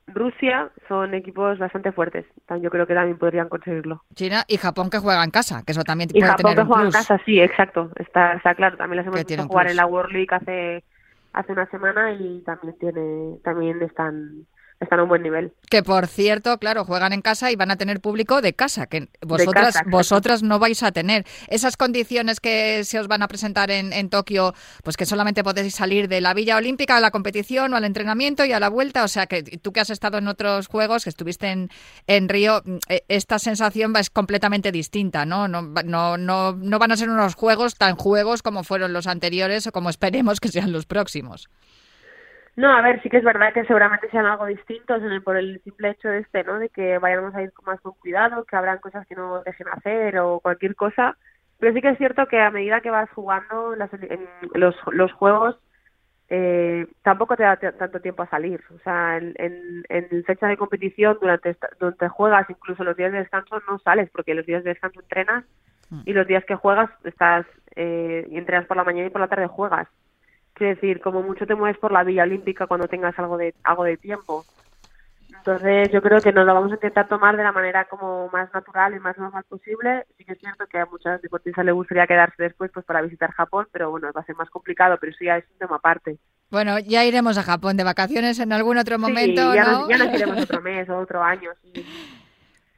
Rusia, 0.09 0.71
son 0.89 1.15
equipos 1.15 1.59
bastante 1.59 1.93
fuertes. 1.93 2.27
Yo 2.61 2.71
creo 2.71 2.87
que 2.87 2.95
también 2.95 3.19
podrían 3.19 3.49
conseguirlo. 3.49 4.03
China 4.15 4.45
y 4.49 4.57
Japón 4.57 4.91
que 4.91 4.99
juega 4.99 5.23
en 5.23 5.31
casa, 5.31 5.63
que 5.65 5.73
eso 5.73 5.85
también 5.85 6.11
y 6.13 6.21
Japón 6.21 6.57
que 6.57 6.65
juega 6.65 6.85
en 6.85 6.91
casa, 6.91 7.21
sí, 7.25 7.41
exacto. 7.41 7.91
Está, 7.97 8.35
está 8.35 8.55
claro. 8.55 8.77
También 8.77 8.99
las 8.99 9.07
hemos 9.07 9.25
visto 9.25 9.47
jugar 9.47 9.69
en 9.69 9.77
la 9.77 9.87
World 9.87 10.13
League 10.13 10.29
hace 10.31 10.85
hace 11.33 11.53
una 11.53 11.67
semana 11.71 12.13
y 12.13 12.43
también 12.45 12.77
tiene 12.79 13.39
también 13.43 13.81
están 13.83 14.47
están 14.85 15.01
a 15.01 15.03
un 15.05 15.09
buen 15.09 15.23
nivel. 15.23 15.53
Que 15.69 15.83
por 15.83 16.07
cierto, 16.07 16.59
claro, 16.59 16.85
juegan 16.85 17.13
en 17.13 17.23
casa 17.23 17.51
y 17.51 17.57
van 17.57 17.71
a 17.71 17.77
tener 17.77 18.01
público 18.01 18.41
de 18.41 18.53
casa, 18.53 18.87
que 18.87 19.09
vosotras, 19.21 19.77
vosotras 19.87 20.43
no 20.43 20.59
vais 20.59 20.83
a 20.83 20.93
tener. 20.93 21.25
Esas 21.49 21.77
condiciones 21.77 22.41
que 22.41 22.85
se 22.85 22.99
os 22.99 23.09
van 23.09 23.23
a 23.23 23.29
presentar 23.29 23.71
en, 23.71 23.93
en, 23.93 24.11
Tokio, 24.11 24.55
pues 24.83 24.97
que 24.97 25.07
solamente 25.07 25.43
podéis 25.43 25.75
salir 25.75 26.09
de 26.09 26.21
la 26.21 26.35
Villa 26.35 26.57
Olímpica 26.57 26.97
a 26.97 27.01
la 27.01 27.11
competición 27.11 27.73
o 27.73 27.77
al 27.77 27.85
entrenamiento 27.85 28.45
y 28.45 28.53
a 28.53 28.61
la 28.61 28.69
vuelta. 28.69 29.05
O 29.05 29.09
sea, 29.09 29.27
que 29.27 29.43
tú 29.43 29.73
que 29.73 29.81
has 29.81 29.91
estado 29.91 30.19
en 30.19 30.29
otros 30.29 30.67
juegos, 30.67 31.05
que 31.05 31.11
estuviste 31.11 31.49
en, 31.49 31.71
en 32.07 32.29
Río, 32.29 32.63
eh, 32.89 33.05
esta 33.09 33.39
sensación 33.39 33.95
es 33.97 34.11
completamente 34.11 34.73
distinta, 34.73 35.25
¿no? 35.25 35.49
No, 35.49 35.63
no, 35.63 36.17
no, 36.17 36.53
no 36.53 36.79
van 36.79 36.93
a 36.93 36.97
ser 36.97 37.09
unos 37.09 37.35
juegos 37.35 37.77
tan 37.77 37.97
juegos 37.97 38.43
como 38.43 38.65
fueron 38.65 38.93
los 38.93 39.07
anteriores 39.07 39.67
o 39.67 39.73
como 39.73 39.91
esperemos 39.91 40.41
que 40.41 40.49
sean 40.49 40.73
los 40.73 40.87
próximos. 40.87 41.49
No, 42.55 42.71
a 42.71 42.83
ver, 42.83 43.01
sí 43.03 43.09
que 43.09 43.17
es 43.17 43.25
verdad 43.25 43.55
que 43.55 43.65
seguramente 43.65 44.11
sean 44.11 44.27
algo 44.27 44.45
distintos 44.45 45.03
por 45.25 45.37
el 45.37 45.61
simple 45.63 45.91
hecho 45.91 46.09
de 46.09 46.19
este, 46.19 46.45
¿no? 46.45 46.59
De 46.59 46.69
que 46.69 46.99
vayamos 46.99 47.35
a 47.35 47.43
ir 47.43 47.53
más 47.65 47.81
con 47.81 47.95
cuidado, 47.95 48.45
que 48.45 48.57
habrán 48.57 48.79
cosas 48.79 49.07
que 49.07 49.15
no 49.15 49.43
dejen 49.43 49.69
hacer 49.69 50.19
o 50.19 50.41
cualquier 50.41 50.77
cosa. 50.77 51.17
Pero 51.59 51.73
sí 51.73 51.81
que 51.81 51.91
es 51.91 51.99
cierto 51.99 52.27
que 52.27 52.41
a 52.41 52.51
medida 52.51 52.83
que 52.83 52.91
vas 52.91 53.09
jugando 53.11 53.75
en 53.75 54.29
los, 54.55 54.75
los 54.93 55.13
juegos, 55.13 55.57
eh, 56.29 56.87
tampoco 57.03 57.37
te 57.37 57.43
da 57.43 57.57
tanto 57.57 58.01
tiempo 58.01 58.23
a 58.23 58.29
salir. 58.29 58.63
O 58.75 58.79
sea, 58.81 59.17
en, 59.17 59.35
en, 59.37 59.85
en 59.89 60.25
fecha 60.25 60.47
de 60.47 60.57
competición, 60.57 61.17
durante, 61.21 61.57
durante 61.79 62.09
juegas, 62.09 62.51
incluso 62.51 62.85
los 62.85 62.97
días 62.97 63.13
de 63.13 63.19
descanso, 63.19 63.63
no 63.69 63.79
sales, 63.79 64.11
porque 64.11 64.35
los 64.35 64.45
días 64.45 64.65
de 64.65 64.71
descanso 64.71 65.01
entrenas 65.01 65.45
mm. 65.91 66.01
y 66.05 66.13
los 66.13 66.27
días 66.27 66.45
que 66.45 66.55
juegas 66.55 66.91
estás 67.05 67.47
eh, 67.77 68.27
y 68.31 68.37
entrenas 68.37 68.67
por 68.67 68.77
la 68.77 68.85
mañana 68.85 69.07
y 69.07 69.11
por 69.11 69.21
la 69.21 69.29
tarde 69.29 69.47
juegas. 69.47 69.89
Quiero 70.55 70.75
decir, 70.75 71.01
como 71.01 71.23
mucho 71.23 71.47
te 71.47 71.55
mueves 71.55 71.79
por 71.79 71.93
la 71.93 72.05
Villa 72.05 72.25
Olímpica 72.25 72.67
cuando 72.67 72.89
tengas 72.89 73.19
algo 73.19 73.37
de, 73.37 73.55
algo 73.65 73.85
de 73.85 73.97
tiempo. 73.97 74.45
Entonces 75.45 75.91
yo 75.91 76.01
creo 76.03 76.21
que 76.21 76.33
nos 76.33 76.47
lo 76.47 76.55
vamos 76.55 76.71
a 76.71 76.75
intentar 76.75 77.09
tomar 77.09 77.37
de 77.37 77.43
la 77.43 77.51
manera 77.51 77.87
como 77.87 78.29
más 78.29 78.53
natural 78.55 78.95
y 78.95 79.01
más 79.01 79.19
normal 79.19 79.45
posible. 79.49 80.07
Sí 80.17 80.25
que 80.25 80.35
es 80.35 80.39
cierto 80.39 80.67
que 80.67 80.79
a 80.79 80.87
muchas 80.87 81.21
deportistas 81.21 81.65
les 81.65 81.75
gustaría 81.75 82.07
quedarse 82.07 82.43
después 82.43 82.71
pues 82.73 82.85
para 82.85 83.03
visitar 83.03 83.33
Japón, 83.33 83.67
pero 83.73 83.91
bueno, 83.91 84.13
va 84.15 84.21
a 84.21 84.25
ser 84.25 84.37
más 84.37 84.51
complicado, 84.51 84.99
pero 85.01 85.11
eso 85.11 85.25
ya 85.25 85.39
es 85.39 85.45
un 85.51 85.59
tema 85.59 85.77
aparte. 85.77 86.19
Bueno, 86.51 86.79
ya 86.79 87.05
iremos 87.05 87.39
a 87.39 87.43
Japón 87.43 87.77
de 87.77 87.83
vacaciones 87.83 88.39
en 88.39 88.53
algún 88.53 88.79
otro 88.79 88.99
momento, 88.99 89.51
sí, 89.51 89.57
ya 89.57 89.65
¿no? 89.65 89.81
Nos, 89.81 89.89
ya 89.89 89.99
nos 89.99 90.15
iremos 90.15 90.39
otro 90.43 90.61
mes 90.61 90.89
o 90.89 90.99
otro 90.99 91.23
año, 91.23 91.51
sí. 91.63 91.73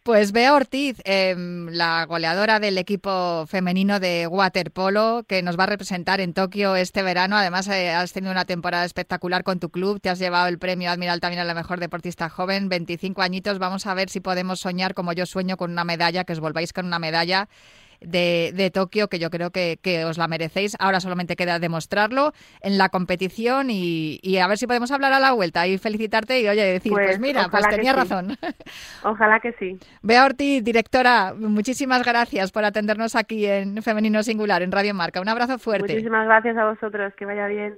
Pues 0.04 0.32
Bea 0.32 0.52
Ortiz, 0.52 1.00
eh, 1.06 1.34
la 1.70 2.04
goleadora 2.04 2.60
del 2.60 2.76
equipo 2.76 3.46
femenino 3.46 4.00
de 4.00 4.26
waterpolo, 4.26 5.24
que 5.26 5.40
nos 5.40 5.58
va 5.58 5.62
a 5.62 5.68
representar 5.68 6.20
en 6.20 6.34
Tokio 6.34 6.76
este 6.76 7.02
verano. 7.02 7.38
Además, 7.38 7.68
eh, 7.68 7.88
has 7.88 8.12
tenido 8.12 8.30
una 8.30 8.44
temporada 8.44 8.84
espectacular 8.84 9.44
con 9.44 9.60
tu 9.60 9.70
club. 9.70 10.02
Te 10.02 10.10
has 10.10 10.18
llevado 10.18 10.48
el 10.48 10.58
premio 10.58 10.90
Admiral 10.90 11.20
también 11.20 11.40
a 11.40 11.44
la 11.46 11.54
mejor 11.54 11.80
deportista 11.80 12.28
joven, 12.28 12.68
25 12.68 13.22
añitos. 13.22 13.58
Vamos 13.58 13.86
a 13.86 13.94
ver 13.94 14.10
si 14.10 14.20
podemos 14.20 14.60
soñar 14.60 14.92
como 14.92 15.14
yo 15.14 15.24
sueño 15.24 15.56
con 15.56 15.70
una 15.70 15.84
medalla, 15.84 16.24
que 16.24 16.34
os 16.34 16.40
volváis 16.40 16.74
con 16.74 16.84
una 16.84 16.98
medalla 16.98 17.48
de, 18.06 18.52
de 18.54 18.70
Tokio, 18.70 19.08
que 19.08 19.18
yo 19.18 19.30
creo 19.30 19.50
que, 19.50 19.78
que, 19.82 20.04
os 20.04 20.18
la 20.18 20.28
merecéis. 20.28 20.76
Ahora 20.78 21.00
solamente 21.00 21.36
queda 21.36 21.58
demostrarlo 21.58 22.32
en 22.60 22.78
la 22.78 22.88
competición 22.88 23.70
y, 23.70 24.18
y, 24.22 24.38
a 24.38 24.46
ver 24.46 24.58
si 24.58 24.66
podemos 24.66 24.90
hablar 24.92 25.12
a 25.12 25.20
la 25.20 25.32
vuelta 25.32 25.66
y 25.66 25.78
felicitarte 25.78 26.40
y, 26.40 26.48
oye, 26.48 26.64
decir, 26.64 26.92
pues, 26.92 27.06
pues 27.06 27.20
mira, 27.20 27.48
pues 27.50 27.68
tenía 27.68 27.92
sí. 27.92 27.98
razón. 27.98 28.36
Ojalá 29.04 29.40
que 29.40 29.52
sí. 29.52 29.78
Bea 30.02 30.24
Ortiz, 30.24 30.62
directora, 30.62 31.34
muchísimas 31.36 32.04
gracias 32.04 32.52
por 32.52 32.64
atendernos 32.64 33.16
aquí 33.16 33.46
en 33.46 33.82
Femenino 33.82 34.22
Singular, 34.22 34.62
en 34.62 34.72
Radio 34.72 34.94
Marca. 34.94 35.20
Un 35.20 35.28
abrazo 35.28 35.58
fuerte. 35.58 35.92
Muchísimas 35.92 36.26
gracias 36.26 36.56
a 36.56 36.66
vosotros, 36.66 37.12
que 37.16 37.24
vaya 37.24 37.46
bien. 37.46 37.74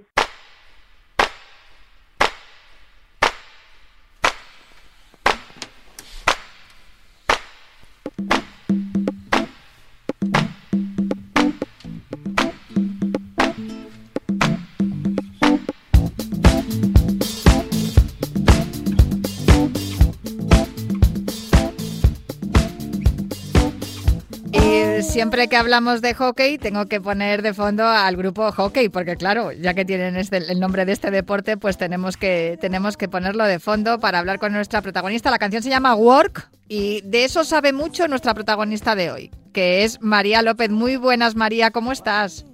Siempre 25.17 25.49
que 25.49 25.57
hablamos 25.57 26.03
de 26.03 26.13
hockey 26.13 26.59
tengo 26.59 26.85
que 26.89 27.01
poner 27.01 27.41
de 27.41 27.55
fondo 27.55 27.87
al 27.87 28.17
grupo 28.17 28.53
hockey, 28.53 28.91
porque 28.91 29.17
claro, 29.17 29.51
ya 29.51 29.73
que 29.73 29.87
tienen 29.87 30.15
este, 30.15 30.37
el 30.37 30.61
nombre 30.61 30.85
de 30.85 30.93
este 30.93 31.11
deporte, 31.11 31.57
pues 31.57 31.79
tenemos 31.79 32.19
que, 32.19 32.59
tenemos 32.61 32.99
que 32.99 33.09
ponerlo 33.09 33.45
de 33.45 33.59
fondo 33.59 33.99
para 33.99 34.19
hablar 34.19 34.39
con 34.39 34.53
nuestra 34.53 34.83
protagonista. 34.83 35.31
La 35.31 35.39
canción 35.39 35.63
se 35.63 35.71
llama 35.71 35.95
Work 35.95 36.51
y 36.69 37.01
de 37.01 37.25
eso 37.25 37.45
sabe 37.45 37.73
mucho 37.73 38.07
nuestra 38.09 38.35
protagonista 38.35 38.95
de 38.95 39.11
hoy, 39.11 39.31
que 39.55 39.85
es 39.85 40.03
María 40.03 40.43
López. 40.43 40.69
Muy 40.69 40.97
buenas, 40.97 41.35
María, 41.35 41.71
¿cómo 41.71 41.93
estás? 41.93 42.45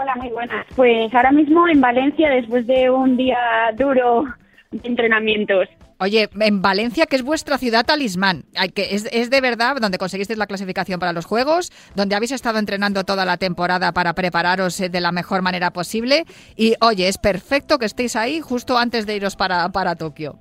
Hola, 0.00 0.14
muy 0.14 0.28
buenas. 0.28 0.66
Pues 0.76 1.12
ahora 1.12 1.32
mismo 1.32 1.66
en 1.66 1.80
Valencia, 1.80 2.30
después 2.30 2.64
de 2.68 2.90
un 2.90 3.16
día 3.16 3.38
duro 3.76 4.22
de 4.70 4.88
entrenamientos. 4.88 5.68
Oye, 6.00 6.28
en 6.40 6.62
Valencia, 6.62 7.06
que 7.06 7.16
es 7.16 7.22
vuestra 7.22 7.58
ciudad 7.58 7.84
talismán, 7.84 8.44
que 8.74 8.94
es, 8.94 9.08
es, 9.12 9.30
de 9.30 9.40
verdad 9.40 9.76
donde 9.80 9.98
conseguisteis 9.98 10.38
la 10.38 10.46
clasificación 10.46 11.00
para 11.00 11.12
los 11.12 11.26
Juegos, 11.26 11.72
donde 11.96 12.14
habéis 12.14 12.30
estado 12.30 12.60
entrenando 12.60 13.02
toda 13.02 13.24
la 13.24 13.36
temporada 13.36 13.92
para 13.92 14.14
prepararos 14.14 14.78
de 14.78 15.00
la 15.00 15.10
mejor 15.10 15.42
manera 15.42 15.72
posible. 15.72 16.24
Y 16.56 16.74
oye, 16.80 17.08
es 17.08 17.18
perfecto 17.18 17.78
que 17.78 17.86
estéis 17.86 18.14
ahí 18.14 18.40
justo 18.40 18.78
antes 18.78 19.06
de 19.06 19.16
iros 19.16 19.34
para, 19.34 19.68
para 19.70 19.96
Tokio. 19.96 20.38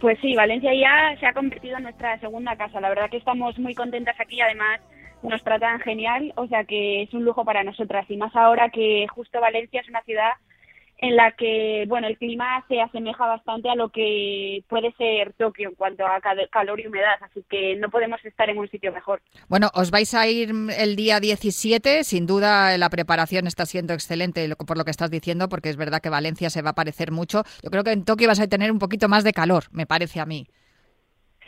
Pues 0.00 0.18
sí, 0.20 0.34
Valencia 0.34 0.72
ya 0.72 1.18
se 1.18 1.26
ha 1.26 1.34
convertido 1.34 1.76
en 1.76 1.82
nuestra 1.82 2.18
segunda 2.20 2.56
casa. 2.56 2.80
La 2.80 2.88
verdad 2.88 3.10
que 3.10 3.16
estamos 3.18 3.58
muy 3.58 3.74
contentas 3.74 4.18
aquí, 4.18 4.40
además 4.40 4.80
nos 5.22 5.42
tratan 5.42 5.80
genial, 5.80 6.32
o 6.36 6.46
sea 6.46 6.64
que 6.64 7.02
es 7.02 7.12
un 7.12 7.24
lujo 7.24 7.44
para 7.44 7.64
nosotras. 7.64 8.06
Y 8.08 8.16
más 8.16 8.34
ahora 8.34 8.70
que 8.70 9.06
justo 9.08 9.40
Valencia 9.40 9.80
es 9.80 9.88
una 9.88 10.02
ciudad 10.02 10.32
en 10.98 11.14
la 11.16 11.32
que, 11.32 11.84
bueno, 11.86 12.08
el 12.08 12.18
clima 12.18 12.64
se 12.68 12.80
asemeja 12.80 13.24
bastante 13.26 13.70
a 13.70 13.76
lo 13.76 13.90
que 13.90 14.64
puede 14.68 14.92
ser 14.92 15.32
Tokio 15.34 15.68
en 15.68 15.74
cuanto 15.76 16.04
a 16.04 16.20
calor 16.50 16.80
y 16.80 16.86
humedad, 16.86 17.14
así 17.20 17.44
que 17.48 17.76
no 17.76 17.88
podemos 17.88 18.22
estar 18.24 18.50
en 18.50 18.58
un 18.58 18.68
sitio 18.68 18.92
mejor. 18.92 19.22
Bueno, 19.48 19.70
os 19.74 19.90
vais 19.92 20.12
a 20.14 20.26
ir 20.26 20.52
el 20.76 20.96
día 20.96 21.20
17, 21.20 22.02
sin 22.02 22.26
duda 22.26 22.76
la 22.78 22.90
preparación 22.90 23.46
está 23.46 23.64
siendo 23.64 23.94
excelente 23.94 24.48
por 24.66 24.76
lo 24.76 24.84
que 24.84 24.90
estás 24.90 25.10
diciendo, 25.10 25.48
porque 25.48 25.70
es 25.70 25.76
verdad 25.76 26.00
que 26.00 26.10
Valencia 26.10 26.50
se 26.50 26.62
va 26.62 26.70
a 26.70 26.74
parecer 26.74 27.12
mucho. 27.12 27.44
Yo 27.62 27.70
creo 27.70 27.84
que 27.84 27.92
en 27.92 28.04
Tokio 28.04 28.26
vas 28.26 28.40
a 28.40 28.48
tener 28.48 28.72
un 28.72 28.80
poquito 28.80 29.08
más 29.08 29.22
de 29.22 29.32
calor, 29.32 29.64
me 29.70 29.86
parece 29.86 30.20
a 30.20 30.26
mí. 30.26 30.48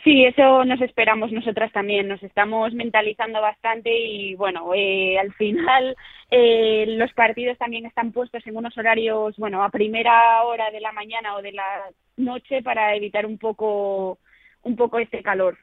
Sí, 0.03 0.25
eso 0.25 0.65
nos 0.65 0.81
esperamos 0.81 1.31
nosotras 1.31 1.71
también. 1.71 2.07
Nos 2.07 2.23
estamos 2.23 2.73
mentalizando 2.73 3.39
bastante 3.39 3.91
y 3.95 4.35
bueno, 4.35 4.73
eh, 4.73 5.19
al 5.19 5.31
final 5.33 5.95
eh, 6.31 6.85
los 6.87 7.13
partidos 7.13 7.57
también 7.57 7.85
están 7.85 8.11
puestos 8.11 8.45
en 8.47 8.57
unos 8.57 8.75
horarios, 8.77 9.35
bueno, 9.37 9.63
a 9.63 9.69
primera 9.69 10.43
hora 10.43 10.71
de 10.71 10.81
la 10.81 10.91
mañana 10.91 11.35
o 11.35 11.41
de 11.41 11.51
la 11.51 11.89
noche 12.17 12.63
para 12.63 12.95
evitar 12.95 13.25
un 13.27 13.37
poco, 13.37 14.17
un 14.63 14.75
poco 14.75 14.97
este 14.97 15.21
calor. 15.21 15.57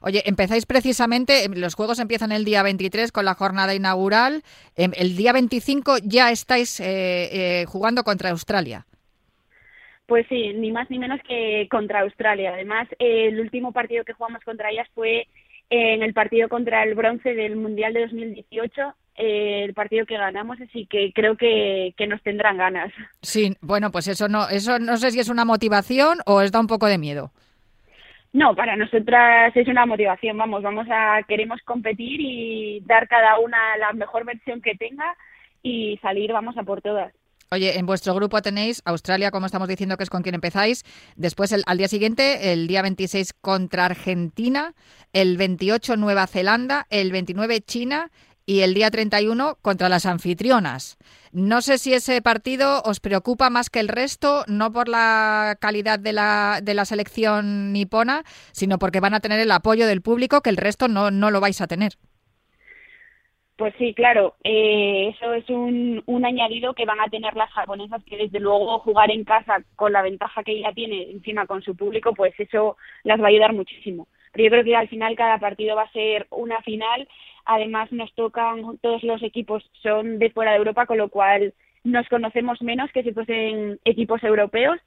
Oye, 0.00 0.22
empezáis 0.26 0.66
precisamente, 0.66 1.48
los 1.48 1.74
juegos 1.74 1.98
empiezan 1.98 2.32
el 2.32 2.44
día 2.44 2.62
23 2.62 3.12
con 3.12 3.24
la 3.24 3.34
jornada 3.34 3.74
inaugural. 3.74 4.42
El 4.76 5.16
día 5.16 5.32
25 5.32 5.98
ya 6.02 6.30
estáis 6.30 6.80
eh, 6.80 7.62
eh, 7.62 7.64
jugando 7.66 8.04
contra 8.04 8.30
Australia. 8.30 8.86
Pues 10.06 10.26
sí, 10.28 10.52
ni 10.54 10.70
más 10.70 10.88
ni 10.88 10.98
menos 10.98 11.20
que 11.22 11.66
contra 11.70 12.00
Australia. 12.00 12.52
Además, 12.54 12.88
eh, 12.98 13.28
el 13.28 13.40
último 13.40 13.72
partido 13.72 14.04
que 14.04 14.12
jugamos 14.12 14.42
contra 14.44 14.70
ellas 14.70 14.88
fue 14.94 15.26
en 15.68 16.02
el 16.02 16.14
partido 16.14 16.48
contra 16.48 16.84
el 16.84 16.94
bronce 16.94 17.34
del 17.34 17.56
Mundial 17.56 17.92
de 17.92 18.02
2018, 18.02 18.94
eh, 19.16 19.64
el 19.64 19.74
partido 19.74 20.06
que 20.06 20.16
ganamos, 20.16 20.60
así 20.60 20.86
que 20.86 21.12
creo 21.12 21.36
que, 21.36 21.92
que, 21.96 22.06
nos 22.06 22.22
tendrán 22.22 22.58
ganas. 22.58 22.92
Sí, 23.22 23.56
bueno, 23.60 23.90
pues 23.90 24.06
eso 24.08 24.28
no, 24.28 24.48
eso 24.48 24.78
no 24.78 24.96
sé 24.96 25.10
si 25.10 25.18
es 25.18 25.28
una 25.28 25.44
motivación 25.44 26.18
o 26.26 26.34
os 26.34 26.52
da 26.52 26.60
un 26.60 26.66
poco 26.66 26.86
de 26.86 26.98
miedo. 26.98 27.32
No, 28.32 28.54
para 28.54 28.76
nosotras 28.76 29.56
es 29.56 29.66
una 29.66 29.86
motivación, 29.86 30.36
vamos, 30.36 30.62
vamos 30.62 30.86
a, 30.90 31.22
queremos 31.26 31.60
competir 31.62 32.20
y 32.20 32.80
dar 32.84 33.08
cada 33.08 33.38
una 33.38 33.76
la 33.78 33.92
mejor 33.94 34.24
versión 34.26 34.60
que 34.60 34.74
tenga 34.74 35.16
y 35.62 35.98
salir, 36.02 36.32
vamos 36.32 36.56
a 36.58 36.62
por 36.62 36.82
todas. 36.82 37.14
Oye, 37.50 37.78
en 37.78 37.86
vuestro 37.86 38.14
grupo 38.14 38.42
tenéis 38.42 38.82
Australia, 38.84 39.30
como 39.30 39.46
estamos 39.46 39.68
diciendo, 39.68 39.96
que 39.96 40.02
es 40.02 40.10
con 40.10 40.22
quien 40.22 40.34
empezáis. 40.34 40.84
Después, 41.14 41.52
el, 41.52 41.62
al 41.66 41.78
día 41.78 41.88
siguiente, 41.88 42.52
el 42.52 42.66
día 42.66 42.82
26 42.82 43.34
contra 43.40 43.84
Argentina, 43.84 44.74
el 45.12 45.36
28 45.36 45.96
Nueva 45.96 46.26
Zelanda, 46.26 46.86
el 46.90 47.12
29 47.12 47.60
China 47.60 48.10
y 48.46 48.60
el 48.60 48.74
día 48.74 48.90
31 48.90 49.58
contra 49.60 49.88
las 49.88 50.06
anfitrionas. 50.06 50.96
No 51.32 51.60
sé 51.60 51.78
si 51.78 51.92
ese 51.92 52.22
partido 52.22 52.80
os 52.84 53.00
preocupa 53.00 53.50
más 53.50 53.70
que 53.70 53.80
el 53.80 53.88
resto, 53.88 54.44
no 54.46 54.72
por 54.72 54.88
la 54.88 55.56
calidad 55.60 55.98
de 55.98 56.12
la, 56.12 56.60
de 56.62 56.74
la 56.74 56.84
selección 56.84 57.72
nipona, 57.72 58.24
sino 58.52 58.78
porque 58.78 59.00
van 59.00 59.14
a 59.14 59.20
tener 59.20 59.40
el 59.40 59.50
apoyo 59.50 59.86
del 59.86 60.00
público 60.00 60.40
que 60.40 60.50
el 60.50 60.56
resto 60.56 60.88
no, 60.88 61.10
no 61.10 61.30
lo 61.30 61.40
vais 61.40 61.60
a 61.60 61.66
tener. 61.66 61.98
Pues 63.56 63.74
sí, 63.78 63.94
claro, 63.94 64.34
eh, 64.44 65.08
eso 65.16 65.32
es 65.32 65.48
un, 65.48 66.02
un 66.04 66.26
añadido 66.26 66.74
que 66.74 66.84
van 66.84 67.00
a 67.00 67.08
tener 67.08 67.34
las 67.36 67.50
japonesas, 67.52 68.04
que 68.04 68.18
desde 68.18 68.38
luego 68.38 68.78
jugar 68.80 69.10
en 69.10 69.24
casa 69.24 69.64
con 69.76 69.94
la 69.94 70.02
ventaja 70.02 70.44
que 70.44 70.52
ella 70.52 70.72
tiene 70.74 71.10
encima 71.10 71.46
con 71.46 71.62
su 71.62 71.74
público, 71.74 72.12
pues 72.14 72.38
eso 72.38 72.76
las 73.02 73.18
va 73.18 73.24
a 73.24 73.28
ayudar 73.28 73.54
muchísimo. 73.54 74.08
Pero 74.32 74.44
yo 74.44 74.50
creo 74.50 74.64
que 74.64 74.76
al 74.76 74.88
final 74.88 75.16
cada 75.16 75.38
partido 75.38 75.74
va 75.74 75.84
a 75.84 75.92
ser 75.92 76.26
una 76.30 76.60
final, 76.60 77.08
además 77.46 77.90
nos 77.92 78.12
tocan, 78.14 78.76
todos 78.82 79.02
los 79.04 79.22
equipos 79.22 79.64
son 79.82 80.18
de 80.18 80.30
fuera 80.30 80.50
de 80.50 80.58
Europa, 80.58 80.84
con 80.84 80.98
lo 80.98 81.08
cual 81.08 81.54
nos 81.82 82.06
conocemos 82.08 82.60
menos 82.60 82.92
que 82.92 83.04
si 83.04 83.12
fuesen 83.12 83.80
equipos 83.86 84.22
europeos, 84.22 84.78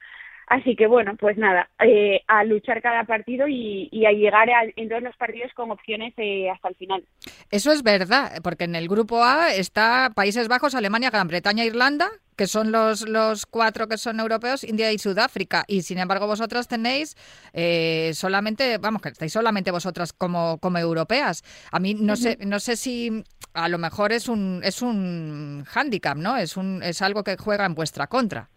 Así 0.49 0.75
que 0.75 0.88
bueno, 0.88 1.15
pues 1.15 1.38
nada, 1.38 1.69
eh, 1.79 2.21
a 2.27 2.43
luchar 2.43 2.81
cada 2.81 3.03
partido 3.03 3.47
y, 3.47 3.88
y 3.91 4.05
a 4.07 4.12
llegar 4.12 4.49
a, 4.49 4.63
en 4.75 4.89
todos 4.89 5.03
los 5.03 5.15
partidos 5.15 5.53
con 5.53 5.69
opciones 5.69 6.12
eh, 6.17 6.49
hasta 6.49 6.69
el 6.69 6.75
final. 6.75 7.03
Eso 7.51 7.71
es 7.71 7.83
verdad, 7.83 8.31
porque 8.41 8.63
en 8.63 8.73
el 8.73 8.88
grupo 8.88 9.23
A 9.23 9.53
está 9.53 10.12
Países 10.15 10.47
Bajos, 10.47 10.73
Alemania, 10.73 11.12
Gran 11.12 11.27
Bretaña, 11.27 11.65
Irlanda, 11.65 12.09
que 12.35 12.47
son 12.47 12.71
los, 12.71 13.07
los 13.07 13.45
cuatro 13.45 13.88
que 13.88 13.99
son 13.99 14.19
europeos, 14.19 14.63
India 14.63 14.91
y 14.91 14.97
Sudáfrica. 14.97 15.65
Y 15.67 15.83
sin 15.83 15.99
embargo 15.99 16.25
vosotras 16.25 16.67
tenéis 16.67 17.15
eh, 17.53 18.09
solamente, 18.15 18.79
vamos, 18.79 19.03
que 19.03 19.09
estáis 19.09 19.33
solamente 19.33 19.69
vosotras 19.69 20.13
como, 20.13 20.57
como 20.57 20.79
europeas. 20.79 21.43
A 21.71 21.79
mí 21.79 21.93
no 21.93 22.13
uh 22.13 22.15
-huh. 22.15 22.38
sé, 22.38 22.38
no 22.43 22.59
sé 22.59 22.75
si 22.75 23.23
a 23.53 23.69
lo 23.69 23.77
mejor 23.77 24.13
es 24.13 24.27
un, 24.27 24.62
es 24.63 24.81
un 24.81 25.63
hándicap, 25.67 26.17
¿no? 26.17 26.38
Es, 26.38 26.57
un, 26.57 26.81
es 26.81 27.03
algo 27.03 27.23
que 27.23 27.38
juega 27.38 27.65
en 27.65 27.75
vuestra 27.75 28.07
contra. 28.07 28.49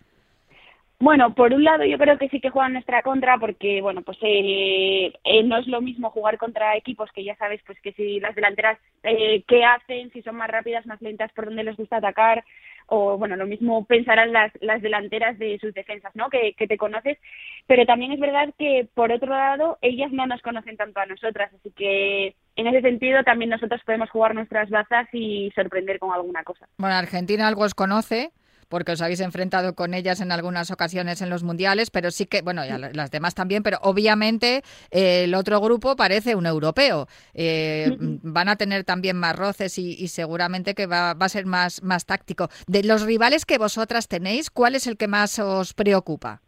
Bueno, 1.03 1.35
por 1.35 1.53
un 1.53 1.65
lado 1.65 1.85
yo 1.85 1.99
creo 1.99 2.17
que 2.17 2.29
sí 2.29 2.39
que 2.41 2.51
juegan 2.51 2.75
nuestra 2.75 3.03
contra 3.03 3.37
porque, 3.37 3.83
bueno, 3.83 4.03
pues 4.03 4.17
eh, 4.23 5.13
eh, 5.25 5.43
no 5.43 5.57
es 5.57 5.67
lo 5.67 5.81
mismo 5.81 6.11
jugar 6.11 6.39
contra 6.39 6.77
equipos 6.77 7.11
que 7.11 7.25
ya 7.25 7.35
sabes, 7.35 7.61
pues 7.67 7.77
que 7.81 7.93
si 7.95 8.21
las 8.21 8.37
delanteras, 8.37 8.79
eh, 9.03 9.43
qué 9.49 9.65
hacen, 9.65 10.13
si 10.13 10.23
son 10.23 10.37
más 10.37 10.49
rápidas, 10.49 10.87
más 10.87 11.03
lentas, 11.03 11.33
por 11.33 11.47
dónde 11.47 11.65
les 11.65 11.77
gusta 11.77 11.97
atacar, 11.97 12.45
o 12.87 13.19
bueno, 13.19 13.35
lo 13.35 13.47
mismo 13.47 13.85
pensarán 13.85 14.33
las, 14.33 14.53
las 14.61 14.81
delanteras 14.81 15.41
de 15.41 15.59
sus 15.59 15.75
defensas, 15.75 16.15
¿no? 16.15 16.31
Que, 16.31 16.53
que 16.53 16.69
te 16.69 16.79
conoces, 16.79 17.19
pero 17.67 17.85
también 17.85 18.13
es 18.13 18.21
verdad 18.21 18.55
que 18.57 18.87
por 18.95 19.11
otro 19.11 19.31
lado 19.31 19.79
ellas 19.83 20.13
no 20.13 20.25
nos 20.29 20.41
conocen 20.41 20.77
tanto 20.77 21.01
a 21.01 21.07
nosotras, 21.07 21.53
así 21.53 21.73
que 21.73 22.37
en 22.55 22.67
ese 22.69 22.81
sentido 22.81 23.25
también 23.25 23.51
nosotros 23.51 23.81
podemos 23.85 24.09
jugar 24.09 24.37
nuestras 24.37 24.71
bazas 24.71 25.09
y 25.13 25.51
sorprender 25.57 25.99
con 25.99 26.13
alguna 26.13 26.45
cosa. 26.45 26.69
Bueno, 26.79 26.95
Argentina 26.95 27.49
algo 27.49 27.63
os 27.63 27.75
conoce, 27.75 28.31
porque 28.73 28.93
os 28.93 29.03
habéis 29.03 29.21
enfrentado 29.21 29.75
con 29.75 29.93
ellas 29.93 30.23
en 30.23 30.33
algunas 30.33 30.71
ocasiones 30.71 31.21
en 31.21 31.29
los 31.29 31.43
mundiales, 31.43 31.91
pero 31.91 32.11
sí 32.11 32.25
que, 32.25 32.41
bueno, 32.41 32.65
ya 32.65 32.79
las 32.79 33.11
demás 33.11 33.35
también, 33.35 33.63
pero 33.63 33.77
obviamente 33.83 34.63
eh, 34.91 35.25
el 35.25 35.35
otro 35.35 35.61
grupo 35.61 35.95
parece 35.95 36.35
un 36.37 36.47
europeo. 36.47 37.07
Eh, 37.35 37.91
van 37.99 38.49
a 38.49 38.57
tener 38.57 38.85
también 38.85 39.19
más 39.19 39.37
roces 39.37 39.79
y, 39.79 40.09
seguramente 40.09 40.73
que 40.75 40.87
va, 40.87 41.13
va, 41.13 41.27
a 41.27 41.29
ser 41.29 41.45
más, 41.45 41.83
más 41.83 42.07
táctico. 42.07 42.49
De 42.67 42.83
los 42.83 43.05
rivales 43.05 43.45
que 43.45 43.59
vosotras 43.59 44.09
tenéis, 44.09 44.49
¿cuál 44.49 44.75
es 44.75 44.87
el 44.87 44.97
que 44.97 45.07
más 45.07 45.39
os 45.39 45.75
preocupa? 45.75 46.41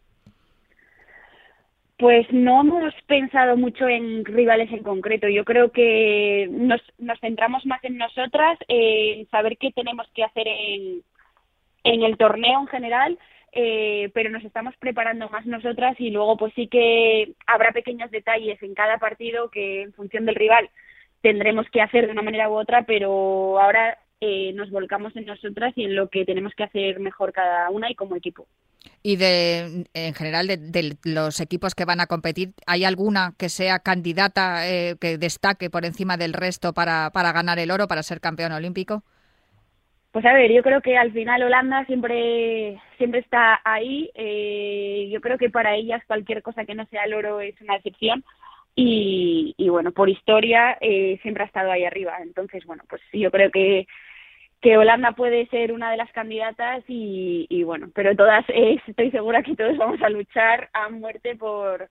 Pues 1.99 2.27
no 2.33 2.63
hemos 2.63 2.95
pensado 3.07 3.59
mucho 3.59 3.87
en 3.87 4.25
rivales 4.25 4.73
en 4.73 4.83
concreto. 4.83 5.29
Yo 5.29 5.45
creo 5.45 5.73
que 5.73 6.49
nos, 6.51 6.81
nos 6.97 7.21
centramos 7.21 7.67
más 7.67 7.85
en 7.85 7.99
nosotras, 7.99 8.59
en 8.69 9.29
saber 9.29 9.59
qué 9.59 9.73
tenemos 9.73 10.07
que 10.15 10.25
hacer 10.25 10.49
en, 10.49 11.03
en 11.85 12.03
el 12.03 12.17
torneo 12.17 12.61
en 12.61 12.67
general, 12.67 13.19
eh, 13.53 14.11
pero 14.13 14.31
nos 14.31 14.45
estamos 14.45 14.75
preparando 14.79 15.29
más 15.29 15.47
nosotras 15.47 15.95
y 16.01 16.11
luego 16.11 16.37
pues 16.37 16.53
sí 16.55 16.67
que 16.67 17.35
habrá 17.47 17.71
pequeños 17.71 18.11
detalles 18.11 18.61
en 18.63 18.75
cada 18.75 18.99
partido 18.99 19.49
que 19.51 19.83
en 19.83 19.93
función 19.93 20.27
del 20.27 20.35
rival 20.35 20.69
tendremos 21.21 21.67
que 21.71 21.81
hacer 21.81 22.07
de 22.07 22.13
una 22.13 22.23
manera 22.23 22.51
u 22.51 22.55
otra, 22.55 22.83
pero 22.83 23.61
ahora 23.61 23.97
eh, 24.21 24.53
nos 24.55 24.71
volcamos 24.71 25.15
en 25.17 25.27
nosotras 25.27 25.73
y 25.77 25.85
en 25.85 25.95
lo 25.95 26.09
que 26.09 26.25
tenemos 26.25 26.53
que 26.57 26.65
hacer 26.65 26.99
mejor 26.99 27.33
cada 27.33 27.71
una 27.71 27.91
y 27.91 27.95
como 27.95 28.17
equipo. 28.17 28.47
Y 29.03 29.17
de, 29.17 29.87
en 29.95 30.15
general, 30.15 30.47
de, 30.47 30.97
los 31.05 31.41
equipos 31.41 31.75
que 31.75 31.85
van 31.85 32.01
a 32.01 32.07
competir, 32.07 32.53
¿hay 32.67 32.85
alguna 32.85 33.35
que 33.39 33.49
sea 33.49 33.79
candidata 33.79 34.69
eh, 34.69 34.97
que 35.01 35.17
destaque 35.17 35.71
por 35.71 35.85
encima 35.85 36.17
del 36.17 36.33
resto 36.33 36.73
para, 36.73 37.11
para 37.11 37.33
ganar 37.33 37.59
el 37.59 37.71
oro, 37.71 37.87
para 37.87 38.03
ser 38.03 38.21
campeón 38.21 38.53
olímpico? 38.53 39.05
Pues 40.15 40.25
a 40.27 40.33
ver, 40.33 40.53
yo 40.53 40.63
creo 40.63 40.81
que 40.81 40.97
al 40.97 41.13
final 41.13 41.43
Holanda 41.43 41.85
siempre 41.87 42.81
siempre 42.99 43.19
está 43.19 43.61
ahí. 43.65 44.13
Eh, 44.15 45.09
yo 45.13 45.21
creo 45.21 45.39
que 45.39 45.51
para 45.51 45.75
ellas 45.75 46.05
cualquier 46.07 46.41
cosa 46.41 46.65
que 46.65 46.77
no 46.77 46.87
sea 46.87 47.03
el 47.03 47.15
oro 47.15 47.41
es 47.41 47.61
una 47.61 47.75
excepción. 47.75 48.25
Y, 48.77 49.57
bueno, 49.71 49.91
por 49.91 50.09
historia 50.09 50.79
eh, 50.81 51.19
siempre 51.23 51.43
ha 51.43 51.47
estado 51.47 51.73
ahí 51.73 51.85
arriba. 51.85 52.19
Entonces, 52.23 52.65
bueno, 52.65 52.85
pues 52.89 53.03
yo 53.13 53.33
creo 53.33 53.51
que, 53.51 53.89
que 54.61 54.79
Holanda 54.79 55.13
puede 55.13 55.49
ser 55.49 55.73
una 55.73 55.91
de 55.91 55.97
las 55.97 56.13
candidatas 56.13 56.85
y, 56.87 57.65
bueno, 57.65 57.91
pero 57.93 58.15
todas, 58.15 58.45
eh, 58.51 58.81
estoy 58.87 59.11
segura 59.11 59.43
que 59.43 59.57
todos 59.57 59.77
vamos 59.79 60.01
a 60.01 60.11
luchar 60.11 60.71
a 60.75 60.91
muerte 60.91 61.35
por, 61.35 61.89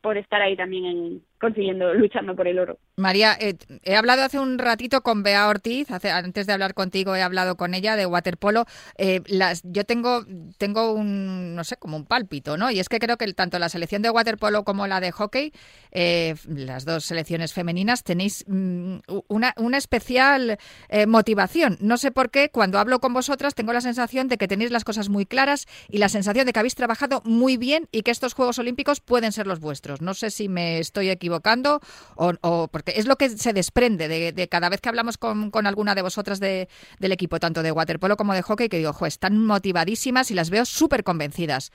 por 0.00 0.16
estar 0.16 0.40
ahí 0.40 0.56
también 0.56 0.86
en, 0.86 1.22
consiguiendo, 1.38 1.94
luchando 1.94 2.34
por 2.34 2.48
el 2.48 2.58
oro. 2.58 2.78
María, 2.96 3.36
eh, 3.40 3.54
he 3.84 3.94
hablado 3.94 4.24
hace 4.24 4.38
un 4.40 4.58
ratito 4.58 5.02
con 5.02 5.22
Bea 5.22 5.48
Ortiz, 5.48 5.90
hace, 5.90 6.10
antes 6.10 6.46
de 6.46 6.52
hablar 6.52 6.74
contigo 6.74 7.14
he 7.14 7.22
hablado 7.22 7.56
con 7.56 7.74
ella 7.74 7.96
de 7.96 8.06
waterpolo. 8.06 8.66
Eh, 8.96 9.20
yo 9.62 9.84
tengo, 9.84 10.24
tengo 10.58 10.92
un, 10.92 11.54
no 11.54 11.64
sé, 11.64 11.76
como 11.76 11.96
un 11.96 12.06
pálpito, 12.06 12.56
¿no? 12.56 12.70
Y 12.70 12.80
es 12.80 12.88
que 12.88 12.98
creo 12.98 13.16
que 13.16 13.32
tanto 13.34 13.58
la 13.58 13.68
selección 13.68 14.02
de 14.02 14.10
waterpolo 14.10 14.64
como 14.64 14.86
la 14.86 15.00
de 15.00 15.12
hockey, 15.12 15.52
eh, 15.92 16.34
las 16.48 16.84
dos 16.84 17.04
selecciones 17.04 17.52
femeninas, 17.52 18.02
tenéis 18.02 18.44
mm, 18.48 18.98
una, 19.28 19.54
una 19.56 19.78
especial 19.78 20.58
motivación. 21.06 21.76
No 21.80 21.96
sé 21.96 22.10
por 22.10 22.30
qué, 22.30 22.48
cuando 22.50 22.78
hablo 22.78 23.00
con 23.00 23.12
vosotras 23.12 23.54
tengo 23.54 23.72
la 23.72 23.80
sensación 23.80 24.28
de 24.28 24.38
que 24.38 24.48
tenéis 24.48 24.70
las 24.70 24.84
cosas 24.84 25.08
muy 25.08 25.26
claras 25.26 25.66
y 25.88 25.98
la 25.98 26.08
sensación 26.08 26.46
de 26.46 26.52
que 26.52 26.58
habéis 26.58 26.74
trabajado 26.74 27.22
muy 27.24 27.56
bien 27.56 27.88
y 27.92 28.02
que 28.02 28.10
estos 28.10 28.34
Juegos 28.34 28.58
Olímpicos 28.58 29.00
pueden 29.00 29.32
ser 29.32 29.46
los 29.46 29.60
vuestros. 29.60 30.00
No 30.00 30.14
sé 30.14 30.30
si 30.30 30.48
me 30.48 30.78
estoy 30.78 31.10
equivocando 31.10 31.27
equivocando 31.28 31.80
o, 32.16 32.68
porque 32.72 32.92
es 32.96 33.06
lo 33.06 33.16
que 33.16 33.28
se 33.28 33.52
desprende 33.52 34.08
de, 34.08 34.48
cada 34.48 34.68
vez 34.68 34.80
que 34.80 34.88
hablamos 34.88 35.18
con, 35.18 35.66
alguna 35.66 35.94
de 35.94 36.02
vosotras 36.02 36.40
de, 36.40 36.68
del 36.98 37.12
equipo, 37.12 37.38
tanto 37.38 37.62
de 37.62 37.72
waterpolo 37.72 38.16
como 38.16 38.32
de 38.32 38.42
hockey, 38.42 38.68
que 38.68 38.78
digo, 38.78 38.92
jo, 38.92 39.06
están 39.06 39.44
motivadísimas 39.44 40.30
y 40.30 40.34
las 40.34 40.50
veo 40.50 40.64
súper 40.64 41.04
convencidas. 41.04 41.70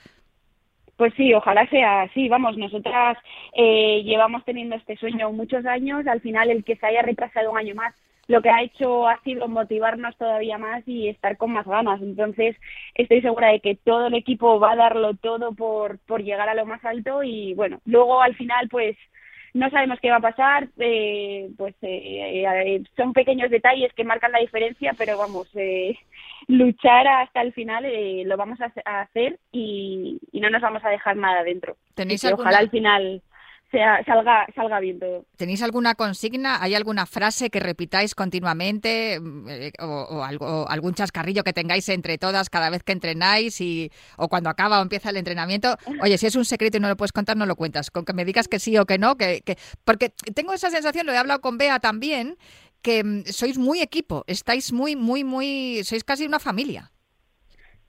Pues 0.97 1.13
sí, 1.15 1.33
ojalá 1.33 1.67
sea 1.69 2.03
así. 2.03 2.29
Vamos, 2.29 2.57
nosotras 2.57 3.17
eh, 3.53 4.03
llevamos 4.03 4.43
teniendo 4.45 4.75
este 4.75 4.95
sueño 4.97 5.31
muchos 5.31 5.65
años. 5.65 6.05
Al 6.07 6.21
final, 6.21 6.49
el 6.49 6.63
que 6.63 6.75
se 6.75 6.85
haya 6.85 7.01
retrasado 7.01 7.51
un 7.51 7.57
año 7.57 7.73
más, 7.75 7.95
lo 8.27 8.41
que 8.41 8.49
ha 8.49 8.61
hecho 8.61 9.07
ha 9.07 9.19
sido 9.23 9.47
motivarnos 9.47 10.15
todavía 10.17 10.57
más 10.57 10.87
y 10.87 11.09
estar 11.09 11.37
con 11.37 11.51
más 11.51 11.65
ganas. 11.65 12.01
Entonces, 12.01 12.55
estoy 12.95 13.21
segura 13.21 13.49
de 13.49 13.59
que 13.59 13.75
todo 13.75 14.07
el 14.07 14.13
equipo 14.13 14.59
va 14.59 14.73
a 14.73 14.77
darlo 14.77 15.15
todo 15.15 15.53
por, 15.53 15.99
por 15.99 16.23
llegar 16.23 16.47
a 16.47 16.55
lo 16.55 16.65
más 16.65 16.83
alto 16.85 17.23
y, 17.23 17.53
bueno, 17.55 17.81
luego 17.85 18.21
al 18.21 18.35
final, 18.35 18.69
pues 18.69 18.95
no 19.53 19.69
sabemos 19.69 19.99
qué 20.01 20.09
va 20.09 20.17
a 20.17 20.21
pasar, 20.21 20.67
eh, 20.79 21.49
pues 21.57 21.75
eh, 21.83 22.43
eh, 22.43 22.83
son 22.95 23.13
pequeños 23.13 23.51
detalles 23.51 23.93
que 23.93 24.03
marcan 24.03 24.31
la 24.31 24.39
diferencia, 24.39 24.95
pero 24.97 25.17
vamos, 25.17 25.47
luchar 26.47 27.07
hasta 27.07 27.41
el 27.41 27.53
final 27.53 27.85
lo 28.25 28.35
vamos 28.35 28.59
a, 28.61 29.01
hacer 29.01 29.39
y, 29.51 30.19
no 30.33 30.49
nos 30.49 30.61
vamos 30.61 30.83
a 30.83 30.89
dejar 30.89 31.15
nada 31.15 31.43
dentro. 31.43 31.77
¿Tenéis 31.93 32.25
Ojalá 32.25 32.57
al 32.57 32.69
final 32.69 33.21
salga, 34.05 34.45
salga 34.55 34.79
bien 34.79 34.99
todo. 34.99 35.25
¿Tenéis 35.38 35.63
alguna 35.63 35.95
consigna? 35.95 36.62
¿Hay 36.62 36.75
alguna 36.75 37.05
frase 37.05 37.49
que 37.49 37.59
repitáis 37.59 38.15
continuamente 38.15 39.19
mm, 39.19 39.49
eh, 39.49 39.71
o, 39.79 40.23
algo, 40.23 40.67
algún 40.69 40.93
chascarrillo 40.93 41.43
que 41.43 41.53
tengáis 41.53 41.89
entre 41.89 42.17
todas 42.17 42.49
cada 42.49 42.69
vez 42.69 42.83
que 42.83 42.91
entrenáis 42.91 43.59
y, 43.62 43.91
o 44.17 44.27
cuando 44.27 44.49
acaba 44.49 44.79
o 44.79 44.83
empieza 44.83 45.09
el 45.09 45.17
entrenamiento? 45.17 45.75
Oye, 46.01 46.17
si 46.17 46.27
es 46.27 46.36
un 46.36 46.45
secreto 46.45 46.77
y 46.77 46.79
no 46.79 46.89
lo 46.89 46.97
puedes 46.97 47.12
contar, 47.12 47.38
no 47.38 47.45
lo 47.45 47.55
cuentas. 47.55 47.91
Con 47.91 48.05
que 48.05 48.13
me 48.13 48.25
digas 48.25 48.47
que 48.47 48.59
sí 48.59 48.77
o 48.77 48.86
que 48.86 48.97
no, 48.97 49.15
que, 49.15 49.41
que 49.41 49.57
porque 49.83 50.09
tengo 50.09 50.53
esa 50.53 50.69
sensación, 50.69 51.05
lo 51.05 51.13
he 51.13 51.17
hablado 51.17 51.41
con 51.41 51.57
Bea 51.57 51.79
también, 51.79 52.38
que 52.81 53.03
mm, 53.03 53.23
sois 53.25 53.57
muy 53.57 53.81
equipo, 53.81 54.23
estáis 54.27 54.71
muy, 54.71 54.95
muy, 54.95 55.23
muy, 55.23 55.83
sois 55.83 56.03
casi 56.03 56.25
una 56.25 56.39
familia. 56.39 56.91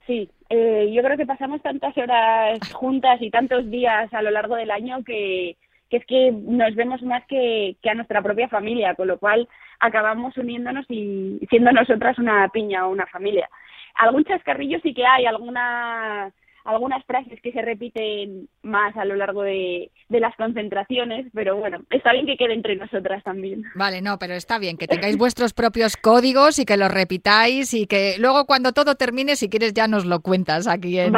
Sí, 0.07 0.29
eh, 0.49 0.91
yo 0.93 1.01
creo 1.01 1.17
que 1.17 1.25
pasamos 1.25 1.61
tantas 1.61 1.97
horas 1.97 2.59
juntas 2.73 3.19
y 3.21 3.31
tantos 3.31 3.69
días 3.69 4.13
a 4.13 4.21
lo 4.21 4.29
largo 4.29 4.55
del 4.55 4.69
año 4.69 5.03
que, 5.03 5.57
que 5.89 5.97
es 5.97 6.05
que 6.05 6.31
nos 6.31 6.75
vemos 6.75 7.01
más 7.03 7.25
que, 7.27 7.77
que 7.81 7.89
a 7.89 7.95
nuestra 7.95 8.21
propia 8.21 8.47
familia, 8.47 8.95
con 8.95 9.07
lo 9.07 9.17
cual 9.19 9.47
acabamos 9.79 10.37
uniéndonos 10.37 10.85
y 10.89 11.39
siendo 11.49 11.71
nosotras 11.71 12.17
una 12.17 12.47
piña 12.49 12.87
o 12.87 12.91
una 12.91 13.05
familia. 13.07 13.49
Algún 13.95 14.25
chascarrillo 14.25 14.79
sí 14.81 14.93
que 14.93 15.05
hay, 15.05 15.25
alguna 15.25 16.31
algunas 16.65 17.05
frases 17.05 17.39
que 17.41 17.51
se 17.51 17.61
repiten 17.61 18.49
más 18.63 18.97
a 18.97 19.05
lo 19.05 19.15
largo 19.15 19.43
de, 19.43 19.91
las 20.09 20.35
concentraciones, 20.35 21.27
pero 21.33 21.57
bueno, 21.57 21.79
está 21.91 22.11
bien 22.11 22.25
que 22.25 22.37
quede 22.37 22.53
entre 22.53 22.75
nosotras 22.75 23.23
también. 23.23 23.63
Vale, 23.75 24.01
no, 24.01 24.17
pero 24.17 24.33
está 24.33 24.57
bien 24.57 24.77
que 24.77 24.87
tengáis 24.87 25.17
vuestros 25.17 25.53
propios 25.53 25.95
códigos 25.95 26.57
y 26.57 26.65
que 26.65 26.77
los 26.77 26.89
repitáis 26.89 27.73
y 27.73 27.85
que 27.85 28.15
luego 28.17 28.45
cuando 28.45 28.71
todo 28.73 28.95
termine, 28.95 29.35
si 29.35 29.49
quieres, 29.49 29.73
ya 29.73 29.87
nos 29.87 30.05
lo 30.05 30.21
cuentas 30.21 30.67
aquí 30.67 30.99
en, 30.99 31.13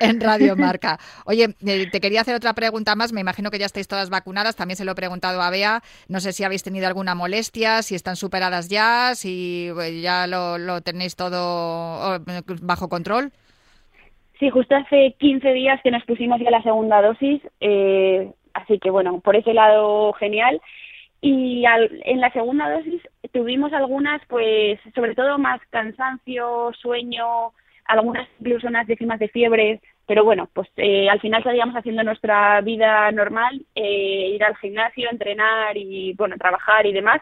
en 0.00 0.20
Radio 0.20 0.54
Marca. 0.56 0.98
Oye, 1.24 1.54
eh, 1.66 1.90
te 1.90 2.00
quería 2.00 2.20
hacer 2.20 2.34
otra 2.34 2.52
pregunta 2.54 2.94
más, 2.94 3.12
me 3.12 3.22
imagino 3.22 3.50
que 3.50 3.58
ya 3.58 3.66
estáis 3.66 3.88
todas 3.88 4.10
vacunadas, 4.10 4.56
también 4.56 4.76
se 4.76 4.84
lo 4.84 4.92
he 4.92 4.96
preguntado 4.96 5.40
a 5.40 5.50
Bea, 5.50 5.82
no 6.08 6.20
sé 6.20 6.32
si 6.32 6.44
habéis 6.44 6.62
tenido 6.62 6.86
alguna 6.86 7.14
molestia, 7.14 7.82
si 7.82 7.94
están 7.94 8.16
superadas 8.16 8.68
ya, 8.68 9.14
si 9.14 9.70
eh, 9.80 10.00
ya 10.02 10.26
lo, 10.26 10.58
lo 10.58 10.82
tenéis 10.82 11.16
todo 11.16 11.38
oh, 11.40 12.18
bajo 12.60 12.88
control. 12.88 13.32
Sí, 14.40 14.48
justo 14.48 14.74
hace 14.74 15.14
15 15.18 15.52
días 15.52 15.82
que 15.82 15.90
nos 15.90 16.02
pusimos 16.06 16.40
ya 16.40 16.50
la 16.50 16.62
segunda 16.62 17.02
dosis, 17.02 17.42
eh, 17.60 18.32
así 18.54 18.78
que 18.78 18.88
bueno, 18.88 19.20
por 19.20 19.36
ese 19.36 19.52
lado 19.52 20.14
genial. 20.14 20.62
Y 21.20 21.64
en 21.66 22.20
la 22.20 22.32
segunda 22.32 22.70
dosis 22.70 23.02
tuvimos 23.32 23.74
algunas, 23.74 24.22
pues 24.28 24.80
sobre 24.94 25.14
todo 25.14 25.36
más 25.36 25.60
cansancio, 25.68 26.72
sueño, 26.80 27.52
algunas 27.84 28.26
incluso 28.40 28.68
unas 28.68 28.86
décimas 28.86 29.18
de 29.18 29.28
fiebre, 29.28 29.80
pero 30.06 30.24
bueno, 30.24 30.48
pues 30.54 30.68
eh, 30.78 31.10
al 31.10 31.20
final 31.20 31.42
seguíamos 31.42 31.76
haciendo 31.76 32.02
nuestra 32.02 32.62
vida 32.62 33.12
normal, 33.12 33.60
eh, 33.74 34.32
ir 34.34 34.42
al 34.42 34.56
gimnasio, 34.56 35.10
entrenar 35.10 35.76
y 35.76 36.14
bueno, 36.14 36.36
trabajar 36.38 36.86
y 36.86 36.94
demás. 36.94 37.20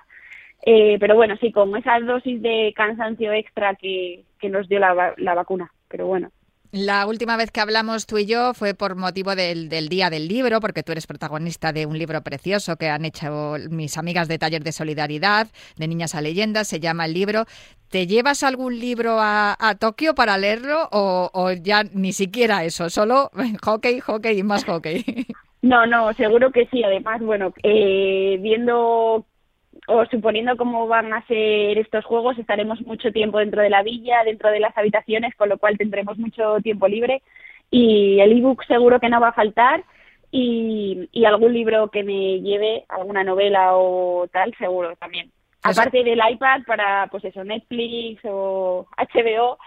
pero 0.65 1.17
bueno, 1.17 1.37
sí, 1.41 1.51
con 1.51 1.77
esa 1.77 1.99
dosis 1.99 2.41
de 2.43 2.73
cansancio 2.77 3.33
extra 3.33 3.75
que, 3.75 4.25
que 4.39 4.49
nos 4.49 4.69
dio 4.69 4.79
la, 4.79 5.15
la 5.17 5.35
vacuna, 5.35 5.73
pero 5.89 6.07
bueno. 6.07 6.31
La 6.71 7.07
última 7.07 7.39
vez 7.39 7.51
que 7.51 7.61
hablamos 7.61 8.07
tú 8.07 8.19
y 8.19 8.27
yo 8.27 8.53
fue 8.53 8.75
por 8.75 8.95
motivo 8.95 9.35
del, 9.35 9.71
Día 9.89 10.11
del 10.11 10.29
Libro, 10.29 10.61
porque 10.61 10.83
tú 10.83 10.93
eres 10.93 11.07
protagonista 11.07 11.73
de 11.73 11.87
un 11.87 11.99
libro 11.99 12.21
precioso 12.23 12.77
que 12.77 12.91
han 12.91 13.07
hecho 13.07 13.57
mis 13.71 13.97
amigas 13.97 14.29
de 14.29 14.39
Taller 14.39 14.63
de 14.63 14.73
Solidaridad, 14.73 15.47
de 15.77 15.89
Niñas 15.89 16.15
a 16.15 16.21
Leyendas, 16.21 16.69
se 16.69 16.79
llama 16.79 17.07
el 17.07 17.15
libro. 17.15 17.47
¿Te 17.89 18.07
llevas 18.07 18.43
algún 18.43 18.79
libro 18.79 19.17
a, 19.19 19.57
Tokio 19.81 20.15
para 20.15 20.37
leerlo 20.37 20.89
o, 20.93 21.53
ya 21.53 21.85
ni 21.85 22.13
siquiera 22.13 22.65
eso, 22.65 22.91
solo 22.91 23.31
hockey, 23.63 24.01
hockey 24.01 24.39
y 24.39 24.43
más 24.43 24.65
hockey? 24.65 25.05
No, 25.61 25.87
no, 25.87 26.13
seguro 26.13 26.53
que 26.53 26.67
sí. 26.67 26.85
Además, 26.85 27.21
bueno, 27.21 27.53
eh, 27.65 28.39
viendo 28.41 29.27
o 29.89 30.05
suponiendo 30.07 30.57
cómo 30.57 30.87
van 30.87 31.13
a 31.15 31.27
ser 31.27 31.79
estos 31.79 32.05
juegos, 32.05 32.39
estaremos 32.39 32.81
mucho 32.83 33.11
tiempo 33.11 33.39
dentro 33.39 33.63
de 33.63 33.71
la 33.71 33.83
villa, 33.83 34.23
dentro 34.25 34.51
de 34.51 34.61
las 34.61 34.77
habitaciones, 34.77 35.35
con 35.35 35.49
lo 35.49 35.59
cual 35.59 35.79
tendremos 35.79 36.19
mucho 36.19 36.61
tiempo 36.63 36.87
libre 36.87 37.23
y 37.71 38.21
el 38.21 38.33
ebook 38.33 38.65
seguro 38.67 39.01
que 39.01 39.09
no 39.09 39.21
va 39.21 39.29
a 39.29 39.33
faltar 39.33 39.83
y, 40.31 41.09
y 41.11 41.25
algún 41.25 41.55
libro 41.55 41.89
que 41.89 42.05
me 42.05 42.41
lleve, 42.41 42.85
alguna 42.89 43.25
novela 43.25 43.77
o 43.77 44.29
tal, 44.31 44.55
seguro 44.59 44.95
también. 44.97 45.31
Aparte 45.63 46.05
del 46.05 46.21
iPad 46.31 46.63
para, 46.67 47.09
pues 47.11 47.25
eso, 47.25 47.43
Netflix 47.43 48.21
o 48.25 48.87
HBO, 48.97 49.59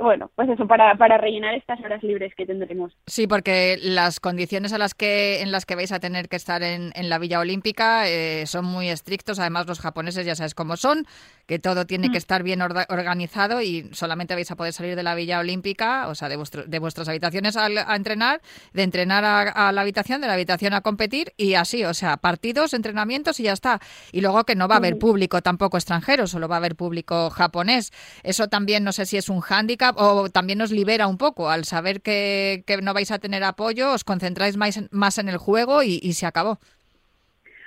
bueno, 0.00 0.30
pues 0.34 0.48
eso, 0.48 0.66
para, 0.66 0.94
para 0.96 1.18
rellenar 1.18 1.54
estas 1.54 1.80
horas 1.80 2.02
libres 2.02 2.32
que 2.34 2.46
tendremos. 2.46 2.96
Sí, 3.06 3.26
porque 3.26 3.78
las 3.82 4.20
condiciones 4.20 4.72
a 4.72 4.78
las 4.78 4.94
que, 4.94 5.42
en 5.42 5.52
las 5.52 5.66
que 5.66 5.74
vais 5.74 5.92
a 5.92 6.00
tener 6.00 6.28
que 6.28 6.36
estar 6.36 6.62
en, 6.62 6.92
en 6.94 7.08
la 7.08 7.18
Villa 7.18 7.40
Olímpica 7.40 8.08
eh, 8.08 8.46
son 8.46 8.64
muy 8.64 8.88
estrictos. 8.88 9.38
Además, 9.38 9.66
los 9.66 9.80
japoneses 9.80 10.24
ya 10.24 10.34
sabes 10.34 10.54
cómo 10.54 10.76
son, 10.76 11.06
que 11.46 11.58
todo 11.58 11.86
tiene 11.86 12.08
que 12.08 12.14
mm. 12.14 12.16
estar 12.16 12.42
bien 12.42 12.62
organizado 12.62 13.60
y 13.60 13.90
solamente 13.92 14.34
vais 14.34 14.50
a 14.50 14.56
poder 14.56 14.72
salir 14.72 14.96
de 14.96 15.02
la 15.02 15.14
Villa 15.14 15.38
Olímpica, 15.38 16.08
o 16.08 16.14
sea, 16.14 16.28
de, 16.28 16.36
vuestro, 16.36 16.64
de 16.64 16.78
vuestras 16.78 17.08
habitaciones 17.08 17.56
a, 17.56 17.66
entrenar, 17.94 18.40
de 18.72 18.82
entrenar 18.82 19.24
a, 19.24 19.72
la 19.72 19.80
habitación, 19.80 20.20
de 20.20 20.26
la 20.26 20.34
habitación 20.34 20.72
a 20.74 20.80
competir 20.80 21.32
y 21.36 21.54
así, 21.54 21.84
o 21.84 21.94
sea, 21.94 22.16
partidos, 22.16 22.72
entrenamientos 22.74 23.40
y 23.40 23.44
ya 23.44 23.52
está. 23.52 23.80
Y 24.12 24.20
luego 24.20 24.44
que 24.44 24.54
no 24.54 24.68
va 24.68 24.76
a 24.76 24.78
haber 24.78 24.98
público 24.98 25.42
tampoco 25.42 25.76
extranjero, 25.76 26.26
solo 26.26 26.48
va 26.48 26.56
a 26.56 26.58
haber 26.58 26.76
público 26.76 27.30
japonés. 27.30 27.92
Eso 28.22 28.48
también 28.48 28.84
no 28.84 28.92
sé 28.92 29.06
si 29.06 29.16
es 29.16 29.28
un 29.28 29.40
hándicap 29.40 29.89
o 29.96 30.28
también 30.28 30.58
nos 30.58 30.70
libera 30.70 31.06
un 31.06 31.18
poco 31.18 31.50
al 31.50 31.64
saber 31.64 32.00
que, 32.00 32.64
no 32.82 32.94
vais 32.94 33.10
a 33.10 33.18
tener 33.18 33.44
apoyo, 33.44 33.92
os 33.92 34.04
concentráis 34.04 34.56
más, 34.56 34.88
más 34.92 35.18
en 35.18 35.28
el 35.28 35.38
juego 35.38 35.82
y, 35.82 36.12
se 36.12 36.26
acabó. 36.26 36.58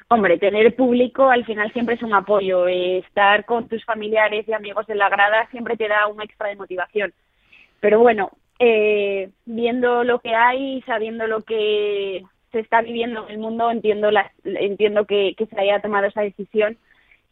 Hombre, 0.10 0.38
tener 0.38 0.76
público 0.76 1.30
al 1.30 1.46
final 1.46 1.72
siempre 1.74 1.96
es 1.96 2.04
un 2.04 2.14
apoyo. 2.14 2.68
Estar 2.68 3.46
con 3.46 3.68
tus 3.68 3.84
familiares 3.86 4.48
y 4.48 4.54
amigos 4.54 4.88
en 4.90 4.98
la 4.98 5.10
grada 5.10 5.48
siempre 5.52 5.78
te 5.78 5.88
da 5.88 6.08
un 6.08 6.22
extra 6.22 6.50
de 6.50 6.56
motivación. 6.56 7.14
Pero 7.80 8.00
bueno, 8.00 8.32
eh, 8.60 9.30
viendo 9.46 10.04
lo 10.04 10.20
que 10.20 10.36
hay, 10.36 10.82
sabiendo 10.84 11.28
lo 11.28 11.42
que 11.42 12.24
se 12.52 12.60
está 12.60 12.82
viviendo 12.82 13.26
en 13.26 13.32
el 13.32 13.38
mundo, 13.40 13.72
entiendo, 13.72 14.12
la, 14.12 14.32
entiendo 14.44 15.06
que, 15.06 15.34
que 15.38 15.48
se 15.48 15.60
haya 15.60 15.82
tomado 15.82 16.06
esa 16.06 16.22
decisión 16.22 16.78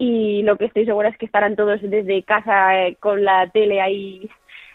y 0.03 0.41
lo 0.41 0.57
que 0.57 0.65
estoy 0.65 0.85
segura 0.85 1.09
es 1.09 1.17
que 1.19 1.27
estarán 1.27 1.55
todos 1.55 1.79
desde 1.79 2.23
casa 2.23 2.87
eh, 2.87 2.95
con 2.99 3.23
la 3.23 3.47
tele 3.51 3.81
ahí 3.81 4.27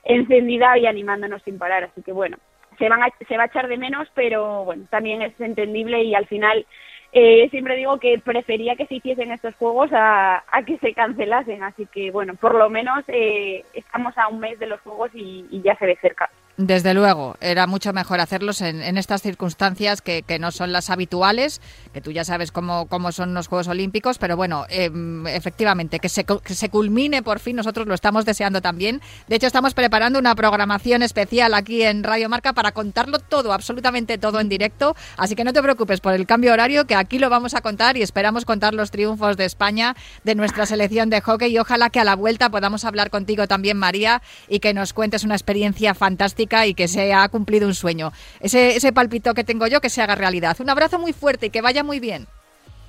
encendida 0.06 0.78
y 0.78 0.86
animándonos 0.86 1.42
sin 1.42 1.58
parar. 1.58 1.84
Así 1.84 2.02
que 2.02 2.12
bueno, 2.12 2.38
se, 2.78 2.88
van 2.88 3.00
se 3.28 3.36
va 3.36 3.44
a 3.44 3.46
echar 3.46 3.68
de 3.68 3.76
menos, 3.76 4.08
pero 4.14 4.64
bueno, 4.64 4.84
también 4.90 5.22
es 5.22 5.38
entendible 5.40 6.02
y 6.02 6.14
al 6.14 6.26
final 6.26 6.66
eh, 7.12 7.48
siempre 7.50 7.76
digo 7.76 7.98
que 7.98 8.18
prefería 8.18 8.76
que 8.76 8.86
se 8.86 8.96
hiciesen 8.96 9.30
estos 9.30 9.54
juegos 9.56 9.90
a, 9.92 10.42
que 10.66 10.78
se 10.78 10.92
cancelasen, 10.92 11.62
así 11.62 11.86
que 11.86 12.10
bueno, 12.10 12.34
por 12.34 12.54
lo 12.54 12.68
menos 12.70 13.04
eh, 13.08 13.64
estamos 13.74 14.16
a 14.18 14.28
un 14.28 14.40
mes 14.40 14.58
de 14.58 14.66
los 14.66 14.80
juegos 14.80 15.10
y, 15.14 15.46
y 15.50 15.62
ya 15.62 15.76
se 15.76 15.86
ve 15.86 15.96
cerca. 16.00 16.30
Desde 16.58 16.94
luego, 16.94 17.36
era 17.42 17.66
mucho 17.66 17.92
mejor 17.92 18.18
hacerlos 18.18 18.62
en, 18.62 18.96
estas 18.96 19.20
circunstancias 19.20 20.00
que, 20.00 20.24
no 20.40 20.50
son 20.50 20.72
las 20.72 20.88
habituales, 20.88 21.60
que 21.92 22.00
tú 22.00 22.12
ya 22.12 22.24
sabes 22.24 22.50
cómo, 22.50 22.86
cómo 22.86 23.12
son 23.12 23.34
los 23.34 23.46
Juegos 23.46 23.68
Olímpicos, 23.68 24.16
pero 24.16 24.38
bueno, 24.38 24.64
em, 24.70 25.26
efectivamente, 25.26 25.98
que 25.98 26.08
se, 26.08 26.24
que 26.24 26.54
se 26.54 26.70
culmine 26.70 27.22
por 27.22 27.40
fin, 27.40 27.56
nosotros 27.56 27.86
lo 27.86 27.92
estamos 27.92 28.24
deseando 28.24 28.62
también. 28.62 29.02
De 29.28 29.36
hecho, 29.36 29.46
estamos 29.46 29.74
preparando 29.74 30.18
una 30.18 30.34
programación 30.34 31.02
especial 31.02 31.52
aquí 31.52 31.82
en 31.82 32.02
Radio 32.02 32.30
Marca 32.30 32.54
para 32.54 32.72
contarlo 32.72 33.18
todo, 33.18 33.52
absolutamente 33.52 34.16
todo 34.16 34.40
en 34.40 34.48
directo, 34.48 34.96
así 35.18 35.34
que 35.34 35.44
no 35.44 35.52
te 35.52 35.62
preocupes 35.62 36.00
por 36.00 36.14
el 36.14 36.26
cambio 36.26 36.54
horario, 36.54 36.86
que 36.86 36.94
aquí 36.94 37.18
lo 37.18 37.28
vamos 37.28 37.52
a 37.52 37.60
contar 37.60 37.98
y 37.98 38.02
esperamos 38.02 38.46
contar 38.46 38.72
los 38.72 38.90
triunfos 38.90 39.36
de 39.36 39.44
España, 39.44 39.94
de 40.24 40.34
nuestra 40.34 40.64
selección 40.64 41.10
de 41.10 41.20
hockey 41.20 41.52
y 41.52 41.58
ojalá 41.58 41.90
que 41.90 42.00
a 42.00 42.04
la 42.04 42.16
vuelta 42.16 42.48
podamos 42.48 42.86
hablar 42.86 43.10
contigo 43.10 43.46
también, 43.46 43.76
María, 43.76 44.22
y 44.48 44.60
que 44.60 44.72
nos 44.72 44.94
cuentes 44.94 45.22
una 45.22 45.34
experiencia 45.34 45.94
fantástica 45.94 46.45
y 46.66 46.74
que 46.74 46.88
se 46.88 47.12
ha 47.12 47.28
cumplido 47.28 47.66
un 47.66 47.74
sueño. 47.74 48.12
Ese, 48.40 48.76
ese 48.76 48.92
palpito 48.92 49.34
que 49.34 49.44
tengo 49.44 49.66
yo 49.66 49.80
que 49.80 49.90
se 49.90 50.02
haga 50.02 50.14
realidad. 50.14 50.56
Un 50.60 50.70
abrazo 50.70 50.98
muy 50.98 51.12
fuerte 51.12 51.46
y 51.46 51.50
que 51.50 51.62
vaya 51.62 51.82
muy 51.82 52.00
bien. 52.00 52.26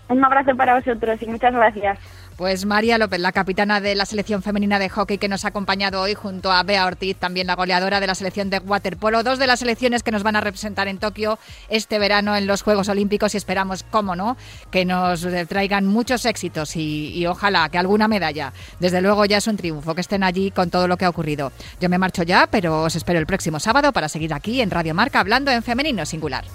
Un 0.10 0.24
abrazo 0.24 0.56
para 0.56 0.76
vosotros 0.76 1.22
y 1.22 1.28
muchas 1.28 1.54
gracias. 1.54 2.00
Pues 2.38 2.66
María 2.66 3.00
López, 3.00 3.20
la 3.20 3.32
capitana 3.32 3.82
de 3.82 3.96
la 3.96 4.06
selección 4.06 4.44
femenina 4.44 4.78
de 4.78 4.90
hockey 4.90 5.18
que 5.18 5.28
nos 5.28 5.44
ha 5.44 5.48
acompañado 5.48 6.02
hoy 6.02 6.14
junto 6.14 6.52
a 6.52 6.62
Bea 6.62 6.86
Ortiz, 6.86 7.18
también 7.18 7.48
la 7.48 7.56
goleadora 7.56 8.00
de 8.00 8.06
la 8.06 8.14
selección 8.14 8.52
de 8.52 8.60
waterpolo, 8.60 9.24
dos 9.24 9.40
de 9.40 9.48
las 9.48 9.58
selecciones 9.60 10.04
que 10.04 10.12
nos 10.12 10.22
van 10.22 10.36
a 10.36 10.42
representar 10.42 10.88
en 10.88 11.00
Tokio 11.00 11.40
este 11.68 11.98
verano 11.98 12.36
en 12.36 12.46
los 12.46 12.62
Juegos 12.62 12.90
Olímpicos 12.90 13.34
y 13.34 13.38
esperamos, 13.38 13.82
cómo 13.90 14.16
no, 14.16 14.38
que 14.70 14.86
nos 14.86 15.26
traigan 15.48 15.88
muchos 15.88 16.26
éxitos 16.26 16.76
y, 16.76 17.26
ojalá 17.26 17.70
que 17.70 17.80
alguna 17.80 18.08
medalla. 18.08 18.54
Desde 18.80 19.02
luego 19.02 19.26
ya 19.26 19.38
es 19.38 19.48
un 19.48 19.58
triunfo 19.58 19.96
que 19.96 20.02
estén 20.02 20.22
allí 20.22 20.52
con 20.52 20.70
todo 20.70 20.88
lo 20.88 20.96
que 20.96 21.06
ha 21.06 21.10
ocurrido. 21.10 21.52
Yo 21.82 21.90
me 21.90 21.98
marcho 21.98 22.22
ya, 22.22 22.46
pero 22.52 22.84
os 22.84 22.96
espero 22.96 23.18
el 23.18 23.26
próximo 23.26 23.60
sábado 23.60 23.92
para 23.92 24.10
seguir 24.10 24.32
aquí 24.36 24.62
en 24.62 24.70
Radio 24.70 24.94
Marca 24.94 25.20
hablando 25.20 25.50
en 25.50 25.64
femenino 25.64 26.06
singular. 26.06 26.46